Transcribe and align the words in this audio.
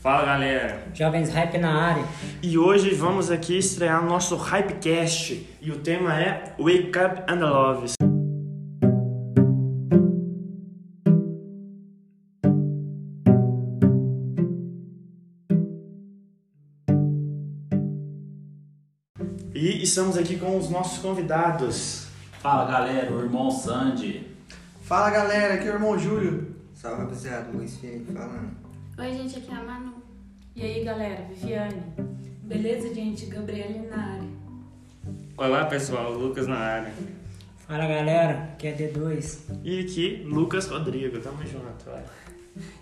Fala 0.00 0.24
galera! 0.24 0.82
Jovens 0.94 1.30
Hype 1.30 1.58
na 1.58 1.74
área. 1.74 2.04
E 2.42 2.56
hoje 2.56 2.94
vamos 2.94 3.30
aqui 3.30 3.58
estrear 3.58 4.02
nosso 4.02 4.34
Hypecast 4.34 5.46
e 5.60 5.70
o 5.70 5.80
tema 5.80 6.18
é 6.18 6.54
Wake 6.58 6.88
Up 6.88 7.30
and 7.30 7.46
Love. 7.46 7.92
E 19.54 19.82
estamos 19.82 20.16
aqui 20.16 20.38
com 20.38 20.56
os 20.56 20.70
nossos 20.70 20.96
convidados. 21.02 22.06
Fala 22.40 22.64
galera, 22.64 23.12
o 23.12 23.20
irmão 23.20 23.50
Sandy. 23.50 24.26
Fala 24.80 25.10
galera, 25.10 25.54
aqui 25.54 25.68
é 25.68 25.72
o 25.72 25.74
irmão 25.74 25.98
Júlio. 25.98 26.56
Salve 26.72 27.02
rapaziada, 27.02 27.50
Luiz 27.52 27.76
Felipe 27.76 28.14
falando. 28.14 28.70
Oi, 29.00 29.12
gente, 29.14 29.38
aqui 29.38 29.50
é 29.50 29.54
a 29.54 29.62
Manu. 29.62 29.89
E 30.54 30.62
aí, 30.62 30.84
galera, 30.84 31.24
Viviane. 31.28 31.82
Beleza, 32.42 32.92
gente? 32.92 33.26
Gabriele 33.26 33.86
na 33.88 33.96
área. 33.96 34.28
Olá 35.36 35.64
pessoal, 35.66 36.12
Lucas 36.12 36.46
na 36.46 36.56
área. 36.56 36.92
Fala 37.66 37.86
galera, 37.86 38.50
aqui 38.52 38.66
é 38.66 38.76
D2. 38.76 39.38
E 39.64 39.80
aqui, 39.80 40.22
Lucas 40.26 40.66
Rodrigo. 40.66 41.20
Tamo 41.20 41.46
junto. 41.46 41.84
vai. 41.86 42.02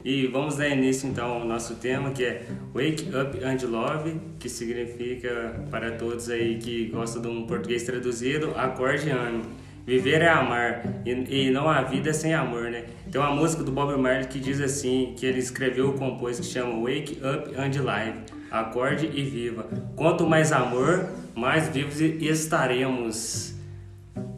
E 0.03 0.27
vamos 0.29 0.57
dar 0.57 0.69
início 0.71 1.09
então 1.09 1.31
ao 1.31 1.45
nosso 1.45 1.75
tema 1.77 2.11
que 2.11 2.25
é 2.25 2.47
Wake 2.75 3.11
Up 3.11 3.45
and 3.45 3.69
Love, 3.69 4.19
que 4.39 4.49
significa 4.49 5.63
para 5.71 5.93
todos 5.93 6.31
aí 6.31 6.59
que 6.59 6.87
gostam 6.87 7.21
de 7.21 7.29
um 7.29 7.47
português 7.47 7.83
traduzido, 7.83 8.53
acorde 8.57 9.09
e 9.09 9.11
ame. 9.11 9.45
Viver 9.89 10.21
é 10.21 10.29
amar 10.29 10.83
e, 11.07 11.47
e 11.47 11.51
não 11.51 11.67
há 11.67 11.81
vida 11.81 12.13
sem 12.13 12.35
amor, 12.35 12.65
né? 12.65 12.85
Tem 13.11 13.19
uma 13.19 13.35
música 13.35 13.65
do 13.65 13.73
Bob 13.73 13.97
Marley 13.97 14.27
que 14.27 14.39
diz 14.39 14.61
assim, 14.61 15.15
que 15.17 15.25
ele 15.25 15.39
escreveu, 15.39 15.95
compôs, 15.95 16.39
que 16.39 16.45
chama 16.45 16.79
Wake 16.79 17.19
Up 17.25 17.55
and 17.57 17.83
Live, 17.83 18.19
acorde 18.51 19.07
e 19.07 19.23
viva. 19.23 19.67
Quanto 19.97 20.27
mais 20.27 20.53
amor, 20.53 21.09
mais 21.35 21.71
vivos 21.71 22.03
estaremos. 22.03 23.55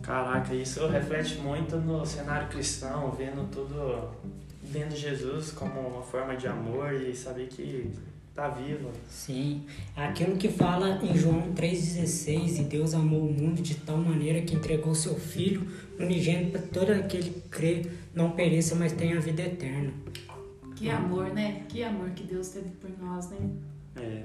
Caraca, 0.00 0.55
isso 0.55 0.86
reflete 0.86 1.38
muito 1.38 1.78
no 1.78 2.06
cenário 2.06 2.47
cristão, 2.47 3.10
vendo 3.10 3.50
tudo, 3.50 4.08
vendo 4.62 4.94
Jesus 4.94 5.50
como 5.50 5.80
uma 5.80 6.03
forma 6.03 6.36
de 6.36 6.47
amor 6.47 6.94
e 6.94 7.12
saber 7.12 7.48
que 7.48 7.91
tá 8.34 8.48
vivo. 8.48 8.91
Sim, 9.09 9.64
aquilo 9.97 10.36
que 10.36 10.48
fala 10.48 11.00
em 11.05 11.17
João 11.17 11.53
3,16: 11.55 12.61
E 12.61 12.64
Deus 12.64 12.95
amou 12.95 13.27
o 13.27 13.33
mundo 13.33 13.62
de 13.62 13.75
tal 13.75 13.98
maneira 13.98 14.41
que 14.42 14.55
entregou 14.55 14.95
seu 14.95 15.14
Filho 15.14 15.67
unigênito 15.98 16.53
para 16.53 16.62
todo 16.62 16.91
aquele 16.92 17.31
que 17.31 17.41
crê 17.48 17.87
não 18.14 18.31
pereça, 18.31 18.75
mas 18.75 18.92
tenha 18.92 19.17
a 19.17 19.20
vida 19.20 19.42
eterna. 19.42 19.92
Que 20.75 20.89
amor, 20.89 21.33
né? 21.33 21.64
Que 21.69 21.83
amor 21.83 22.11
que 22.11 22.25
Deus 22.25 22.48
teve 22.48 22.70
por 22.70 22.91
nós, 22.98 23.28
né? 23.31 23.39
É. 23.97 24.22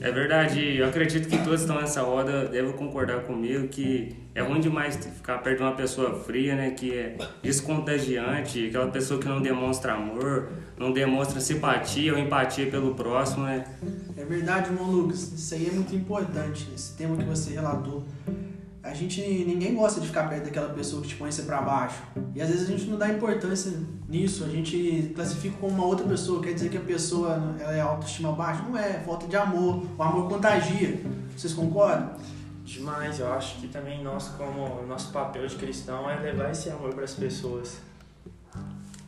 É 0.00 0.10
verdade, 0.10 0.76
eu 0.76 0.86
acredito 0.86 1.28
que 1.28 1.38
todos 1.38 1.62
estão 1.62 1.80
nessa 1.80 2.02
roda 2.02 2.46
devem 2.46 2.72
concordar 2.72 3.22
comigo 3.22 3.68
que 3.68 4.14
é 4.34 4.42
ruim 4.42 4.60
demais 4.60 4.96
ficar 4.96 5.38
perto 5.38 5.58
de 5.58 5.62
uma 5.62 5.74
pessoa 5.74 6.20
fria, 6.20 6.54
né? 6.54 6.70
Que 6.70 6.92
é 6.92 7.16
descontagiante, 7.42 8.66
aquela 8.66 8.90
pessoa 8.90 9.18
que 9.18 9.26
não 9.26 9.40
demonstra 9.40 9.94
amor, 9.94 10.50
não 10.78 10.92
demonstra 10.92 11.40
simpatia 11.40 12.12
ou 12.12 12.18
empatia 12.18 12.66
pelo 12.66 12.94
próximo, 12.94 13.44
né? 13.44 13.64
É 14.16 14.24
verdade, 14.24 14.70
irmão 14.70 14.90
Lucas. 14.90 15.32
Isso 15.32 15.54
aí 15.54 15.68
é 15.68 15.72
muito 15.72 15.94
importante, 15.94 16.68
esse 16.74 16.96
tema 16.96 17.16
que 17.16 17.24
você 17.24 17.54
relatou. 17.54 18.04
A 18.86 18.94
gente, 18.94 19.20
ninguém 19.20 19.74
gosta 19.74 20.00
de 20.00 20.06
ficar 20.06 20.28
perto 20.28 20.44
daquela 20.44 20.68
pessoa 20.68 21.02
que 21.02 21.08
te 21.08 21.16
põe 21.16 21.30
você 21.30 21.42
pra 21.42 21.60
baixo. 21.60 22.00
E 22.34 22.40
às 22.40 22.48
vezes 22.48 22.68
a 22.68 22.70
gente 22.70 22.84
não 22.84 22.96
dá 22.96 23.08
importância 23.08 23.72
nisso, 24.08 24.44
a 24.44 24.48
gente 24.48 25.12
classifica 25.14 25.56
como 25.60 25.74
uma 25.74 25.84
outra 25.84 26.06
pessoa, 26.06 26.40
quer 26.40 26.52
dizer 26.52 26.70
que 26.70 26.76
a 26.76 26.80
pessoa 26.80 27.56
ela 27.58 27.72
é 27.74 27.80
autoestima 27.80 28.30
baixa? 28.30 28.62
Não 28.62 28.78
é, 28.78 29.00
falta 29.00 29.26
de 29.26 29.36
amor. 29.36 29.84
O 29.98 30.02
amor 30.02 30.28
contagia. 30.28 31.00
Vocês 31.36 31.52
concordam? 31.52 32.12
Demais, 32.64 33.18
eu 33.18 33.32
acho 33.32 33.60
que 33.60 33.68
também 33.68 34.02
nós, 34.02 34.28
como 34.28 34.86
nosso 34.86 35.12
papel 35.12 35.46
de 35.46 35.56
cristão, 35.56 36.08
é 36.08 36.18
levar 36.20 36.50
esse 36.50 36.70
amor 36.70 36.94
para 36.94 37.04
as 37.04 37.14
pessoas. 37.14 37.78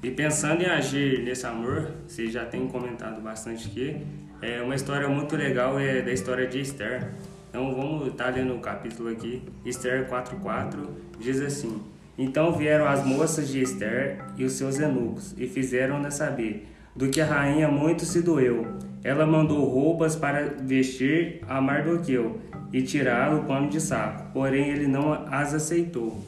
E 0.03 0.11
pensando 0.11 0.63
em 0.63 0.67
agir 0.67 1.25
nesse 1.25 1.47
amor, 1.47 1.93
vocês 2.07 2.33
já 2.33 2.45
têm 2.45 2.69
comentado 2.69 3.21
bastante 3.21 3.69
aqui, 3.69 4.07
é 4.41 4.63
uma 4.63 4.75
história 4.75 5.09
muito 5.09 5.35
legal 5.35 5.79
é 5.79 6.01
da 6.03 6.13
história 6.13 6.47
de 6.47 6.61
Esther. 6.61 7.13
Então 7.49 7.75
vamos 7.75 8.09
estar 8.09 8.35
lendo 8.35 8.55
o 8.55 8.61
capítulo 8.61 9.09
aqui. 9.09 9.43
Esther 9.65 10.09
4.4 10.09 10.87
diz 11.19 11.41
assim: 11.41 11.81
Então 12.17 12.53
vieram 12.53 12.87
as 12.87 13.05
moças 13.05 13.49
de 13.49 13.63
Esther 13.63 14.25
e 14.37 14.45
os 14.45 14.53
seus 14.53 14.79
eunucos 14.79 15.35
e 15.39 15.47
fizeram-na 15.47 16.11
saber 16.11 16.69
do 16.95 17.09
que 17.09 17.21
a 17.21 17.27
rainha 17.27 17.69
muito 17.69 18.05
se 18.05 18.21
doeu. 18.21 18.67
Ela 19.03 19.25
mandou 19.25 19.65
roupas 19.65 20.17
para 20.17 20.43
vestir 20.61 21.41
a 21.49 21.61
Mardoqueu 21.61 22.41
e 22.73 22.83
tirá-lo 22.83 23.41
o 23.41 23.45
pano 23.45 23.69
de 23.69 23.81
saco, 23.81 24.33
porém 24.33 24.69
ele 24.69 24.87
não 24.87 25.13
as 25.31 25.55
aceitou. 25.55 26.21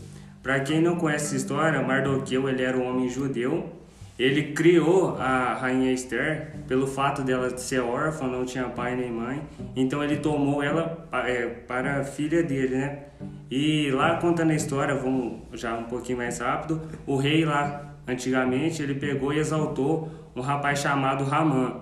Para 0.42 0.60
quem 0.60 0.80
não 0.80 0.96
conhece 0.96 1.26
essa 1.26 1.36
história, 1.36 1.82
Mardoqueu 1.82 2.48
ele 2.48 2.62
era 2.62 2.78
um 2.78 2.88
homem 2.88 3.08
judeu. 3.08 3.68
Ele 4.20 4.52
criou 4.52 5.16
a 5.18 5.54
rainha 5.54 5.90
Esther 5.90 6.52
pelo 6.68 6.86
fato 6.86 7.22
dela 7.22 7.56
ser 7.56 7.80
órfã, 7.80 8.26
não 8.26 8.44
tinha 8.44 8.64
pai 8.64 8.94
nem 8.94 9.10
mãe. 9.10 9.42
Então 9.74 10.04
ele 10.04 10.18
tomou 10.18 10.62
ela 10.62 11.08
é, 11.26 11.46
para 11.46 12.00
a 12.00 12.04
filha 12.04 12.42
dele, 12.42 12.76
né? 12.76 12.98
E 13.50 13.90
lá 13.90 14.16
contando 14.16 14.50
a 14.50 14.54
história, 14.54 14.94
vamos 14.94 15.40
já 15.54 15.74
um 15.74 15.84
pouquinho 15.84 16.18
mais 16.18 16.38
rápido. 16.38 16.82
O 17.06 17.16
rei 17.16 17.46
lá, 17.46 17.94
antigamente, 18.06 18.82
ele 18.82 18.94
pegou 18.94 19.32
e 19.32 19.38
exaltou 19.38 20.10
um 20.36 20.42
rapaz 20.42 20.80
chamado 20.80 21.24
Ramã. 21.24 21.80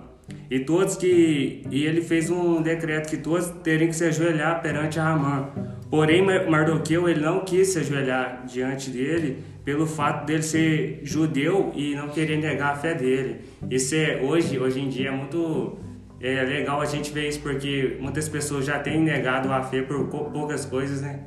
E 0.49 0.59
todos 0.59 0.95
que 0.95 1.63
e 1.69 1.83
ele 1.83 2.01
fez 2.01 2.29
um 2.29 2.61
decreto 2.61 3.09
que 3.09 3.17
todos 3.17 3.49
teriam 3.63 3.89
que 3.89 3.95
se 3.97 4.05
ajoelhar 4.05 4.61
perante 4.61 4.97
Ramã. 4.97 5.49
Porém, 5.89 6.23
Mardoqueu 6.49 7.09
ele 7.09 7.19
não 7.19 7.41
quis 7.41 7.69
se 7.69 7.79
ajoelhar 7.79 8.45
diante 8.45 8.91
dele 8.91 9.43
pelo 9.69 9.85
fato 9.85 10.25
dele 10.25 10.41
ser 10.41 10.99
judeu 11.03 11.71
e 11.75 11.93
não 11.93 12.09
querer 12.09 12.37
negar 12.37 12.73
a 12.73 12.75
fé 12.75 12.95
dele. 12.95 13.41
Isso 13.69 13.93
é 13.93 14.19
hoje, 14.19 14.57
hoje 14.57 14.79
em 14.79 14.89
dia 14.89 15.09
é 15.09 15.11
muito 15.11 15.77
é 16.19 16.41
legal 16.41 16.81
a 16.81 16.85
gente 16.85 17.11
ver 17.11 17.29
isso 17.29 17.39
porque 17.41 17.95
muitas 17.99 18.27
pessoas 18.27 18.65
já 18.65 18.79
têm 18.79 18.99
negado 18.99 19.53
a 19.53 19.61
fé 19.61 19.83
por 19.83 20.05
poucas 20.07 20.65
coisas, 20.65 21.01
né? 21.01 21.23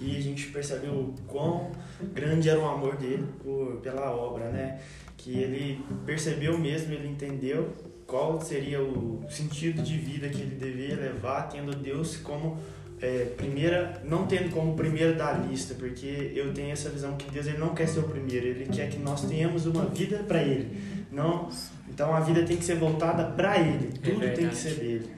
E 0.00 0.16
a 0.16 0.20
gente 0.20 0.46
percebeu 0.50 1.12
quão 1.26 1.72
grande 2.14 2.48
era 2.48 2.60
o 2.60 2.68
amor 2.68 2.94
dele 2.94 3.26
por, 3.42 3.80
pela 3.82 4.08
obra, 4.14 4.48
né? 4.50 4.78
Que 5.16 5.36
ele 5.36 5.80
percebeu 6.06 6.56
mesmo, 6.56 6.92
ele 6.92 7.08
entendeu 7.08 7.74
qual 8.06 8.40
seria 8.40 8.80
o 8.80 9.24
sentido 9.28 9.82
de 9.82 9.98
vida 9.98 10.28
que 10.28 10.42
ele 10.42 10.54
devia 10.54 10.94
levar, 10.94 11.48
tendo 11.48 11.74
Deus 11.74 12.16
como 12.18 12.56
é, 13.00 13.26
primeira, 13.36 14.00
não 14.04 14.26
tendo 14.26 14.50
como 14.50 14.74
primeiro 14.74 15.16
da 15.16 15.32
lista, 15.32 15.74
porque 15.74 16.32
eu 16.34 16.52
tenho 16.54 16.72
essa 16.72 16.88
visão 16.88 17.16
que 17.16 17.30
Deus 17.30 17.46
ele 17.46 17.58
não 17.58 17.74
quer 17.74 17.86
ser 17.86 18.00
o 18.00 18.04
primeiro, 18.04 18.46
ele 18.46 18.66
quer 18.66 18.88
que 18.88 18.98
nós 18.98 19.22
tenhamos 19.24 19.66
uma 19.66 19.84
vida 19.84 20.18
para 20.26 20.42
ele. 20.42 20.76
Não, 21.12 21.48
então 21.88 22.14
a 22.14 22.20
vida 22.20 22.42
tem 22.42 22.56
que 22.56 22.64
ser 22.64 22.76
voltada 22.76 23.24
para 23.24 23.58
ele, 23.58 23.88
tudo 24.02 24.02
tem 24.02 24.18
verdade. 24.18 24.48
que 24.48 24.56
ser 24.56 24.74
dele. 24.74 25.16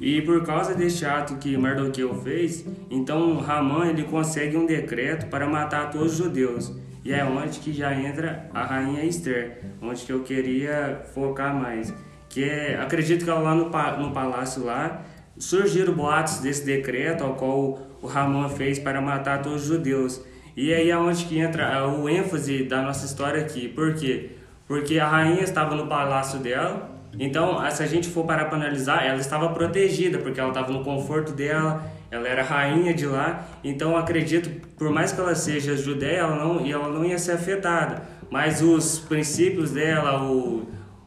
E 0.00 0.20
por 0.22 0.44
causa 0.44 0.74
deste 0.74 1.06
ato 1.06 1.36
que 1.36 1.56
Mardoqueu 1.56 2.14
fez, 2.22 2.64
então 2.90 3.38
Ramã 3.38 3.86
ele 3.86 4.04
consegue 4.04 4.56
um 4.56 4.66
decreto 4.66 5.26
para 5.26 5.48
matar 5.48 5.90
todos 5.90 6.12
os 6.12 6.18
judeus. 6.18 6.72
E 7.02 7.12
é 7.12 7.24
onde 7.24 7.60
que 7.60 7.72
já 7.72 7.94
entra 7.94 8.50
a 8.52 8.64
rainha 8.64 9.04
Esther, 9.04 9.62
onde 9.80 10.04
que 10.04 10.12
eu 10.12 10.22
queria 10.22 11.02
focar 11.14 11.54
mais. 11.54 11.94
Que 12.28 12.44
é, 12.44 12.78
acredito 12.78 13.24
que 13.24 13.30
lá 13.30 13.54
no, 13.54 13.70
no 14.02 14.12
palácio 14.12 14.64
lá 14.64 15.02
surgiram 15.38 15.92
boatos 15.92 16.38
desse 16.38 16.64
decreto 16.64 17.24
ao 17.24 17.34
qual 17.34 17.78
o 18.00 18.06
Ramã 18.06 18.48
fez 18.48 18.78
para 18.78 19.00
matar 19.00 19.42
todos 19.42 19.62
os 19.62 19.68
judeus. 19.68 20.22
E 20.56 20.72
aí 20.72 20.90
é 20.90 20.96
onde 20.96 21.24
que 21.26 21.38
entra 21.38 21.86
o 21.86 22.08
ênfase 22.08 22.62
da 22.64 22.80
nossa 22.80 23.04
história 23.04 23.42
aqui. 23.42 23.68
Por 23.68 23.94
quê? 23.94 24.30
Porque 24.66 24.98
a 24.98 25.06
rainha 25.06 25.42
estava 25.42 25.74
no 25.74 25.86
palácio 25.86 26.38
dela, 26.38 26.90
então 27.18 27.58
se 27.70 27.82
a 27.82 27.86
gente 27.86 28.08
for 28.08 28.24
parar 28.24 28.46
para 28.46 28.56
analisar, 28.56 29.06
ela 29.06 29.20
estava 29.20 29.50
protegida, 29.50 30.18
porque 30.18 30.40
ela 30.40 30.48
estava 30.48 30.72
no 30.72 30.82
conforto 30.82 31.32
dela, 31.32 31.84
ela 32.10 32.26
era 32.26 32.42
rainha 32.42 32.92
de 32.92 33.06
lá, 33.06 33.46
então 33.62 33.96
acredito, 33.96 34.50
por 34.76 34.90
mais 34.90 35.12
que 35.12 35.20
ela 35.20 35.34
seja 35.34 35.76
judeia, 35.76 36.18
ela 36.18 36.36
não, 36.36 36.66
ela 36.66 36.88
não 36.88 37.04
ia 37.04 37.18
ser 37.18 37.32
afetada, 37.32 38.02
mas 38.30 38.60
os 38.60 38.98
princípios 38.98 39.70
dela, 39.70 40.22
o, 40.22 40.66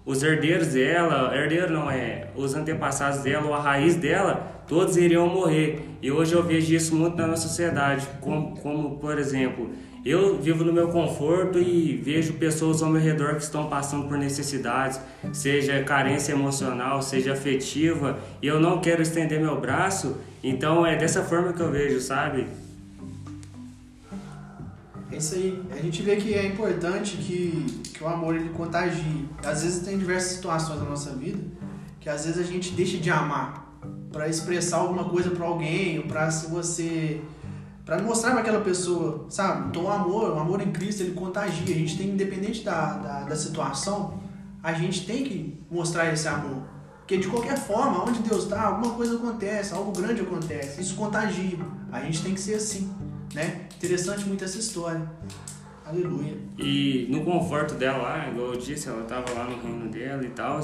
os 0.09 0.23
herdeiros 0.23 0.69
dela, 0.69 1.31
herdeiro 1.37 1.71
não 1.71 1.91
é, 1.91 2.29
os 2.35 2.55
antepassados 2.55 3.19
dela, 3.19 3.45
ou 3.45 3.53
a 3.53 3.61
raiz 3.61 3.93
dela, 3.93 4.63
todos 4.67 4.97
iriam 4.97 5.29
morrer. 5.29 5.87
E 6.01 6.11
hoje 6.11 6.33
eu 6.33 6.41
vejo 6.41 6.73
isso 6.73 6.95
muito 6.95 7.15
na 7.15 7.27
nossa 7.27 7.47
sociedade, 7.47 8.07
como, 8.19 8.57
como 8.57 8.97
por 8.97 9.19
exemplo, 9.19 9.69
eu 10.03 10.39
vivo 10.39 10.63
no 10.63 10.73
meu 10.73 10.87
conforto 10.87 11.59
e 11.59 11.95
vejo 12.03 12.33
pessoas 12.33 12.81
ao 12.81 12.89
meu 12.89 12.99
redor 12.99 13.35
que 13.35 13.43
estão 13.43 13.69
passando 13.69 14.07
por 14.07 14.17
necessidades, 14.17 14.99
seja 15.31 15.83
carência 15.83 16.31
emocional, 16.31 17.03
seja 17.03 17.33
afetiva, 17.33 18.17
e 18.41 18.47
eu 18.47 18.59
não 18.59 18.81
quero 18.81 19.03
estender 19.03 19.39
meu 19.39 19.61
braço, 19.61 20.17
então 20.43 20.87
é 20.87 20.95
dessa 20.95 21.21
forma 21.21 21.53
que 21.53 21.61
eu 21.61 21.69
vejo, 21.69 21.99
sabe? 21.99 22.47
Isso 25.17 25.35
aí. 25.35 25.63
A 25.71 25.77
gente 25.77 26.01
vê 26.01 26.15
que 26.15 26.33
é 26.33 26.45
importante 26.45 27.17
que, 27.17 27.81
que 27.93 28.03
o 28.03 28.07
amor 28.07 28.35
ele 28.35 28.49
contagie. 28.49 29.27
Às 29.43 29.63
vezes 29.63 29.83
tem 29.83 29.97
diversas 29.97 30.33
situações 30.33 30.79
na 30.79 30.85
nossa 30.85 31.11
vida 31.11 31.39
que 31.99 32.09
às 32.09 32.25
vezes 32.25 32.39
a 32.39 32.49
gente 32.49 32.71
deixa 32.71 32.97
de 32.97 33.09
amar 33.09 33.67
para 34.11 34.27
expressar 34.27 34.77
alguma 34.77 35.05
coisa 35.05 35.29
para 35.31 35.45
alguém 35.45 35.99
ou 35.99 36.05
para 36.05 36.31
se 36.31 36.47
você 36.47 37.21
para 37.85 38.01
mostrar 38.03 38.31
para 38.31 38.41
aquela 38.41 38.61
pessoa, 38.61 39.25
sabe? 39.29 39.69
Então 39.69 39.85
o 39.85 39.89
amor, 39.89 40.29
o 40.29 40.39
amor 40.39 40.61
em 40.61 40.71
Cristo 40.71 41.01
ele 41.01 41.13
contagia. 41.13 41.75
A 41.75 41.77
gente 41.79 41.97
tem 41.97 42.09
independente 42.09 42.63
da, 42.63 42.97
da, 42.97 43.23
da 43.23 43.35
situação, 43.35 44.19
a 44.61 44.73
gente 44.73 45.07
tem 45.07 45.23
que 45.23 45.59
mostrar 45.71 46.13
esse 46.13 46.27
amor. 46.27 46.61
Porque 46.99 47.17
de 47.17 47.27
qualquer 47.27 47.57
forma, 47.57 48.03
onde 48.03 48.19
Deus 48.19 48.43
está, 48.43 48.61
alguma 48.61 48.93
coisa 48.93 49.15
acontece, 49.15 49.73
algo 49.73 49.91
grande 49.91 50.21
acontece. 50.21 50.79
Isso 50.79 50.95
contagia. 50.95 51.57
A 51.91 52.01
gente 52.01 52.21
tem 52.21 52.35
que 52.35 52.39
ser 52.39 52.55
assim, 52.55 52.93
né? 53.33 53.61
Interessante 53.77 54.25
muito 54.25 54.43
essa 54.43 54.57
história. 54.57 55.01
Aleluia. 55.85 56.37
E 56.57 57.07
no 57.09 57.23
conforto 57.23 57.73
dela 57.73 57.97
lá, 57.97 58.29
igual 58.29 58.53
eu 58.53 58.59
disse, 58.59 58.87
ela 58.87 59.01
estava 59.01 59.31
lá 59.33 59.45
no 59.45 59.59
reino 59.61 59.89
dela 59.89 60.23
e 60.23 60.29
tal. 60.29 60.59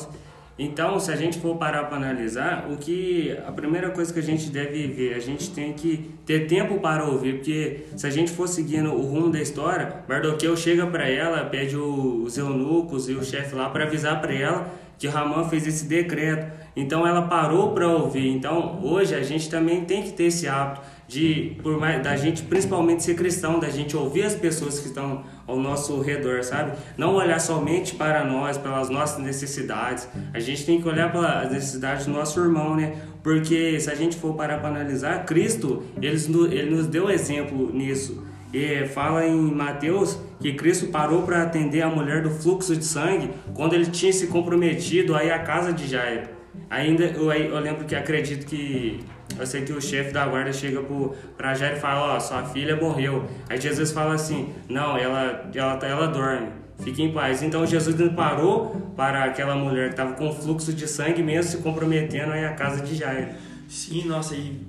Então, 0.57 0.99
se 0.99 1.11
a 1.11 1.15
gente 1.17 1.39
for 1.39 1.57
parar 1.57 1.85
para 1.85 1.97
analisar, 1.97 2.67
o 2.71 2.77
que 2.77 3.37
a 3.45 3.51
primeira 3.51 3.89
coisa 3.89 4.13
que 4.13 4.19
a 4.19 4.23
gente 4.23 4.49
deve 4.49 4.87
ver, 4.87 5.13
a 5.13 5.19
gente 5.19 5.49
tem 5.49 5.73
que 5.73 6.11
ter 6.25 6.47
tempo 6.47 6.79
para 6.79 7.03
ouvir, 7.03 7.35
porque 7.35 7.87
se 7.97 8.07
a 8.07 8.09
gente 8.09 8.31
for 8.31 8.47
seguindo 8.47 8.93
o 8.93 9.01
rumo 9.01 9.29
da 9.29 9.41
história, 9.41 10.03
Mardoqueu 10.07 10.55
chega 10.55 10.87
para 10.87 11.09
ela, 11.09 11.43
pede 11.43 11.75
os 11.75 12.37
eunucos 12.37 13.09
e 13.09 13.13
o 13.13 13.23
chefe 13.23 13.53
lá 13.53 13.69
para 13.69 13.83
avisar 13.83 14.21
para 14.21 14.33
ela 14.33 14.71
que 14.97 15.07
Ramã 15.07 15.43
fez 15.49 15.67
esse 15.67 15.85
decreto. 15.85 16.51
Então 16.75 17.05
ela 17.05 17.23
parou 17.23 17.73
para 17.73 17.87
ouvir. 17.87 18.29
Então, 18.29 18.79
hoje 18.83 19.13
a 19.13 19.23
gente 19.23 19.49
também 19.49 19.83
tem 19.83 20.03
que 20.03 20.13
ter 20.13 20.25
esse 20.25 20.47
hábito 20.47 20.81
de 21.07 21.55
por 21.61 21.79
mais 21.79 22.01
da 22.03 22.15
gente 22.15 22.43
principalmente 22.43 23.03
ser 23.03 23.15
cristão, 23.15 23.59
da 23.59 23.69
gente 23.69 23.95
ouvir 23.95 24.23
as 24.23 24.35
pessoas 24.35 24.79
que 24.79 24.87
estão 24.87 25.23
ao 25.47 25.59
nosso 25.59 26.01
redor, 26.01 26.43
sabe? 26.43 26.77
Não 26.97 27.15
olhar 27.15 27.39
somente 27.39 27.95
para 27.95 28.23
nós, 28.23 28.57
pelas 28.57 28.89
nossas 28.89 29.23
necessidades. 29.23 30.07
A 30.33 30.39
gente 30.39 30.65
tem 30.65 30.81
que 30.81 30.87
olhar 30.87 31.11
para 31.11 31.41
as 31.41 31.51
necessidades 31.51 32.05
do 32.05 32.11
nosso 32.11 32.39
irmão, 32.39 32.75
né? 32.75 32.95
Porque 33.21 33.79
se 33.79 33.89
a 33.89 33.95
gente 33.95 34.15
for 34.17 34.33
parar 34.33 34.59
para 34.59 34.69
analisar, 34.69 35.25
Cristo, 35.25 35.83
ele, 36.01 36.17
ele 36.51 36.75
nos 36.75 36.87
deu 36.87 37.09
exemplo 37.09 37.71
nisso. 37.71 38.23
E 38.53 38.85
fala 38.87 39.25
em 39.25 39.35
Mateus 39.35 40.17
que 40.39 40.53
Cristo 40.53 40.87
parou 40.87 41.23
para 41.23 41.43
atender 41.43 41.81
a 41.81 41.89
mulher 41.89 42.21
do 42.21 42.29
fluxo 42.29 42.75
de 42.75 42.85
sangue 42.85 43.29
quando 43.53 43.73
ele 43.73 43.87
tinha 43.87 44.13
se 44.13 44.27
comprometido 44.27 45.15
aí 45.15 45.29
à 45.29 45.39
casa 45.39 45.73
de 45.73 45.87
Jairo. 45.87 46.29
Ainda 46.69 47.03
eu, 47.03 47.31
eu 47.31 47.59
lembro 47.59 47.85
que 47.85 47.95
acredito 47.95 48.45
que 48.45 48.99
eu 49.37 49.45
sei 49.45 49.63
que 49.63 49.73
o 49.73 49.81
chefe 49.81 50.11
da 50.11 50.25
guarda 50.25 50.53
chega 50.53 50.81
para 51.37 51.53
Jairo 51.53 51.77
e 51.77 51.79
fala: 51.79 52.13
Ó, 52.13 52.17
oh, 52.17 52.19
sua 52.19 52.43
filha 52.43 52.75
morreu. 52.75 53.27
Aí 53.49 53.59
Jesus 53.59 53.91
fala 53.91 54.15
assim: 54.15 54.53
Não, 54.69 54.97
ela, 54.97 55.49
ela, 55.53 55.79
ela 55.85 56.07
dorme. 56.07 56.49
Fique 56.79 57.01
em 57.01 57.11
paz. 57.11 57.41
Então 57.41 57.65
Jesus 57.65 57.95
parou 58.13 58.93
para 58.95 59.23
aquela 59.25 59.55
mulher 59.55 59.87
que 59.87 59.93
estava 59.93 60.13
com 60.13 60.31
fluxo 60.33 60.73
de 60.73 60.87
sangue, 60.87 61.23
mesmo 61.23 61.51
se 61.51 61.57
comprometendo 61.57 62.31
aí 62.31 62.45
à 62.45 62.53
casa 62.53 62.83
de 62.83 62.95
Jairo. 62.95 63.29
Sim, 63.67 64.05
nossa, 64.05 64.35
e 64.35 64.61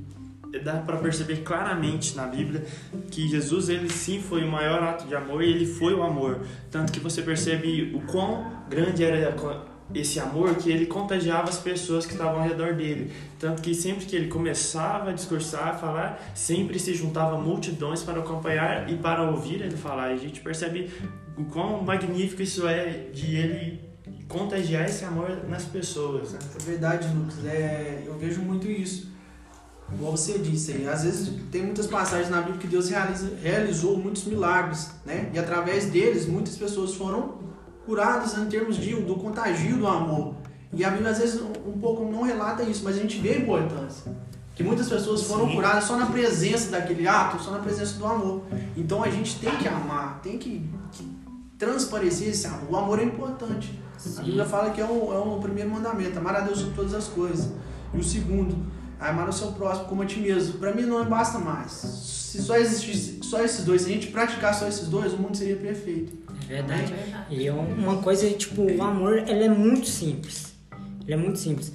dá 0.65 0.75
para 0.75 0.97
perceber 0.97 1.43
claramente 1.43 2.17
na 2.17 2.27
Bíblia 2.27 2.65
que 3.11 3.29
Jesus 3.29 3.69
ele 3.69 3.91
sim 3.91 4.21
foi 4.21 4.43
o 4.43 4.51
maior 4.51 4.83
ato 4.83 5.07
de 5.07 5.15
amor 5.15 5.43
e 5.43 5.51
ele 5.51 5.67
foi 5.67 5.93
o 5.93 6.03
amor 6.03 6.41
tanto 6.71 6.93
que 6.93 7.01
você 7.01 7.21
percebe 7.21 7.93
o 7.95 8.01
quão 8.01 8.51
grande 8.69 9.05
era 9.05 9.19
esse 9.95 10.19
amor 10.19 10.55
que 10.57 10.71
ele 10.71 10.87
contagiava 10.87 11.49
as 11.49 11.59
pessoas 11.59 12.05
que 12.07 12.13
estavam 12.13 12.41
ao 12.41 12.49
redor 12.49 12.75
dele. 12.75 13.13
Tanto 13.39 13.63
que 13.63 13.75
sempre 13.75 14.05
que 14.05 14.17
ele 14.17 14.29
começava 14.29 15.11
a 15.11 15.13
discursar, 15.13 15.69
a 15.69 15.75
falar, 15.75 16.33
sempre 16.35 16.79
se 16.79 16.95
juntava 16.95 17.39
multidões 17.39 18.03
para 18.03 18.21
acompanhar 18.21 18.91
e 18.91 18.97
para 18.97 19.31
ouvir 19.31 19.63
ele 19.63 19.77
falar. 19.77 20.11
E 20.11 20.15
a 20.15 20.19
gente 20.19 20.41
percebe 20.41 20.91
o 21.37 21.45
quão 21.45 21.83
magnífico 21.83 22.43
isso 22.43 22.67
é 22.67 23.09
de 23.13 23.37
ele 23.37 23.87
contagiar 24.29 24.87
esse 24.87 25.05
amor 25.05 25.45
nas 25.49 25.65
pessoas. 25.65 26.33
Né? 26.33 26.39
É 26.61 26.63
verdade, 26.65 27.09
Lucas. 27.15 27.45
É, 27.45 28.03
eu 28.07 28.19
vejo 28.19 28.43
muito 28.43 28.69
isso. 28.69 29.15
Igual 29.93 30.17
você 30.17 30.39
disse 30.39 30.73
aí, 30.73 30.89
às 30.89 31.05
vezes 31.05 31.33
tem 31.53 31.63
muitas 31.63 31.87
passagens 31.87 32.29
na 32.29 32.39
Bíblia 32.39 32.59
que 32.59 32.67
Deus 32.67 32.89
realiza, 32.89 33.31
realizou 33.41 33.97
muitos 33.97 34.25
milagres, 34.25 34.91
né? 35.05 35.31
E 35.33 35.39
através 35.39 35.87
deles 35.87 36.27
muitas 36.27 36.57
pessoas 36.57 36.95
foram 36.95 37.39
curadas 37.87 38.37
em 38.37 38.47
termos 38.47 38.77
de, 38.77 38.95
do 38.97 39.15
contagio 39.15 39.79
do 39.79 39.87
amor. 39.87 40.35
E 40.73 40.85
a 40.85 40.91
Bíblia 40.91 41.13
às 41.13 41.19
vezes 41.19 41.41
um 41.41 41.79
pouco 41.81 42.05
não 42.11 42.23
relata 42.23 42.63
isso, 42.65 42.83
mas 42.85 42.99
a 42.99 43.01
gente 43.01 43.19
vê 43.19 43.35
a 43.35 43.39
importância. 43.39 44.13
Que 44.55 44.63
muitas 44.63 44.89
pessoas 44.89 45.23
foram 45.23 45.49
Sim. 45.49 45.55
curadas 45.55 45.85
só 45.85 45.97
na 45.97 46.07
presença 46.07 46.71
daquele 46.71 47.07
ato, 47.07 47.43
só 47.43 47.53
na 47.53 47.59
presença 47.61 47.97
do 47.99 48.07
amor. 48.07 48.43
Então 48.77 49.03
a 49.03 49.09
gente 49.09 49.39
tem 49.39 49.55
que 49.57 49.69
amar, 49.69 50.21
tem 50.23 50.39
que, 50.39 50.69
que 50.93 51.17
transparecer 51.59 52.29
esse 52.29 52.47
amor. 52.47 52.71
O 52.71 52.77
amor 52.77 52.99
é 52.99 53.05
importante. 53.05 53.79
Sim. 53.97 54.19
A 54.19 54.23
Bíblia 54.23 54.45
fala 54.45 54.71
que 54.71 54.81
é 54.81 54.85
o, 54.85 55.13
é 55.13 55.19
o 55.19 55.39
primeiro 55.41 55.71
mandamento, 55.71 56.19
amar 56.19 56.37
a 56.37 56.41
Deus 56.41 56.59
sobre 56.59 56.75
todas 56.75 56.95
as 56.95 57.07
coisas. 57.07 57.53
E 57.95 57.99
o 57.99 58.03
segundo, 58.03 58.57
amar 58.99 59.29
o 59.29 59.33
seu 59.33 59.53
próximo 59.53 59.89
como 59.89 60.03
a 60.03 60.07
ti 60.07 60.19
mesmo. 60.21 60.59
Para 60.59 60.75
mim 60.75 60.83
não 60.83 61.05
basta 61.05 61.39
mais. 61.39 61.71
Se 61.73 62.43
só 62.43 62.57
existisse 62.57 63.21
só 63.23 63.43
esses 63.43 63.65
dois, 63.65 63.83
se 63.83 63.91
a 63.91 63.93
gente 63.93 64.09
praticar 64.09 64.55
só 64.55 64.67
esses 64.67 64.89
dois, 64.89 65.13
o 65.13 65.19
mundo 65.19 65.37
seria 65.37 65.57
perfeito. 65.57 66.13
É 66.49 66.55
verdade. 66.55 66.93
É. 66.93 67.27
E 67.31 67.47
é 67.47 67.53
uma 67.53 67.97
coisa, 67.99 68.29
tipo, 68.31 68.63
o 68.63 68.83
amor, 68.83 69.19
ele 69.19 69.45
é 69.45 69.49
muito 69.49 69.87
simples. 69.87 70.55
Ele 71.03 71.15
é 71.15 71.17
muito 71.17 71.39
simples. 71.39 71.73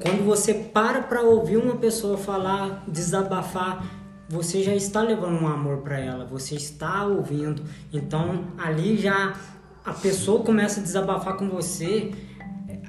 Quando 0.00 0.24
você 0.24 0.52
para 0.52 1.02
para 1.02 1.22
ouvir 1.22 1.56
uma 1.56 1.76
pessoa 1.76 2.16
falar, 2.16 2.84
desabafar, 2.88 3.84
você 4.28 4.62
já 4.62 4.74
está 4.74 5.02
levando 5.02 5.40
um 5.40 5.46
amor 5.46 5.78
para 5.78 5.98
ela, 5.98 6.24
você 6.24 6.56
está 6.56 7.04
ouvindo. 7.04 7.62
Então, 7.92 8.44
ali 8.58 8.96
já 8.96 9.34
a 9.84 9.92
pessoa 9.92 10.42
começa 10.42 10.80
a 10.80 10.82
desabafar 10.82 11.36
com 11.36 11.48
você, 11.48 12.12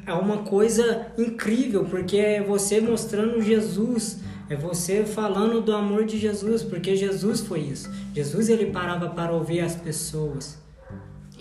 é 0.06 0.14
uma 0.14 0.40
coisa 0.40 1.08
incrível, 1.18 1.86
porque 1.86 2.18
é 2.18 2.44
você 2.44 2.82
mostrando 2.82 3.42
Jesus, 3.42 4.20
é 4.50 4.56
você 4.56 5.06
falando 5.06 5.62
do 5.62 5.74
amor 5.74 6.06
de 6.06 6.18
Jesus, 6.18 6.64
porque 6.64 6.96
Jesus 6.96 7.42
foi 7.42 7.62
isso. 7.62 7.90
Jesus 8.14 8.50
ele 8.50 8.68
parava 8.68 9.10
para 9.10 9.32
ouvir 9.32 9.62
as 9.62 9.76
pessoas. 9.76 10.58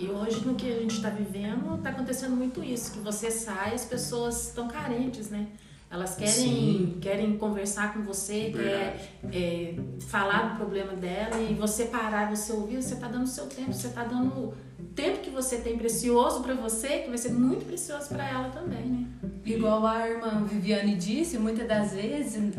E 0.01 0.09
hoje 0.09 0.43
no 0.43 0.55
que 0.55 0.67
a 0.67 0.79
gente 0.79 0.95
está 0.95 1.11
vivendo 1.11 1.75
está 1.75 1.91
acontecendo 1.91 2.35
muito 2.35 2.63
isso, 2.63 2.91
que 2.93 2.99
você 2.99 3.29
sai, 3.29 3.75
as 3.75 3.85
pessoas 3.85 4.47
estão 4.47 4.67
carentes, 4.67 5.29
né? 5.29 5.45
Elas 5.91 6.15
querem, 6.15 6.97
querem 6.99 7.37
conversar 7.37 7.93
com 7.93 8.01
você, 8.01 8.51
quer 8.51 9.11
é, 9.31 9.75
falar 10.07 10.53
do 10.53 10.55
problema 10.55 10.93
dela 10.93 11.37
e 11.37 11.53
você 11.53 11.85
parar, 11.85 12.35
você 12.35 12.51
ouvir, 12.51 12.81
você 12.81 12.95
está 12.95 13.09
dando 13.09 13.27
seu 13.27 13.45
tempo, 13.45 13.73
você 13.73 13.87
está 13.87 14.03
dando 14.05 14.53
tempo 14.95 15.19
que 15.19 15.29
você 15.29 15.57
tem 15.57 15.77
precioso 15.77 16.41
para 16.41 16.53
você, 16.53 16.99
que 16.99 17.09
vai 17.09 17.17
ser 17.17 17.31
muito 17.31 17.65
precioso 17.65 18.09
para 18.09 18.27
ela 18.27 18.49
também, 18.49 18.85
né? 18.85 19.07
Igual 19.45 19.85
a 19.85 20.07
irmã 20.07 20.45
Viviane 20.45 20.95
disse, 20.95 21.37
muitas 21.37 21.67
das 21.67 21.93
vezes 21.93 22.53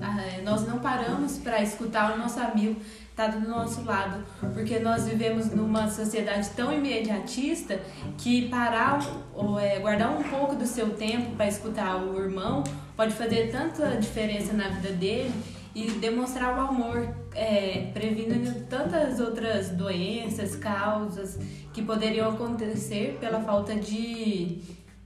nós 0.44 0.66
não 0.66 0.78
paramos 0.78 1.38
para 1.38 1.62
escutar 1.62 2.14
o 2.14 2.18
nosso 2.18 2.40
amigo 2.40 2.80
tá 3.14 3.26
do 3.26 3.46
nosso 3.46 3.84
lado, 3.84 4.24
porque 4.54 4.78
nós 4.78 5.04
vivemos 5.04 5.50
numa 5.50 5.88
sociedade 5.90 6.48
tão 6.56 6.72
imediatista 6.72 7.78
que 8.16 8.48
parar 8.48 9.00
ou 9.34 9.60
é, 9.60 9.78
guardar 9.78 10.10
um 10.18 10.22
pouco 10.22 10.54
do 10.54 10.66
seu 10.66 10.90
tempo 10.90 11.36
para 11.36 11.46
escutar 11.46 12.02
o 12.02 12.18
irmão 12.18 12.64
pode 12.96 13.12
fazer 13.12 13.50
tanta 13.50 13.96
diferença 13.96 14.54
na 14.54 14.68
vida 14.68 14.92
dele 14.92 15.32
e 15.74 15.90
demonstrar 15.92 16.56
o 16.56 16.60
amor, 16.60 17.08
é, 17.34 17.90
prevenindo 17.94 18.66
tantas 18.66 19.20
outras 19.20 19.70
doenças, 19.70 20.56
causas 20.56 21.38
que 21.72 21.82
poderiam 21.82 22.30
acontecer 22.30 23.16
pela 23.20 23.40
falta 23.40 23.74
de, 23.74 24.58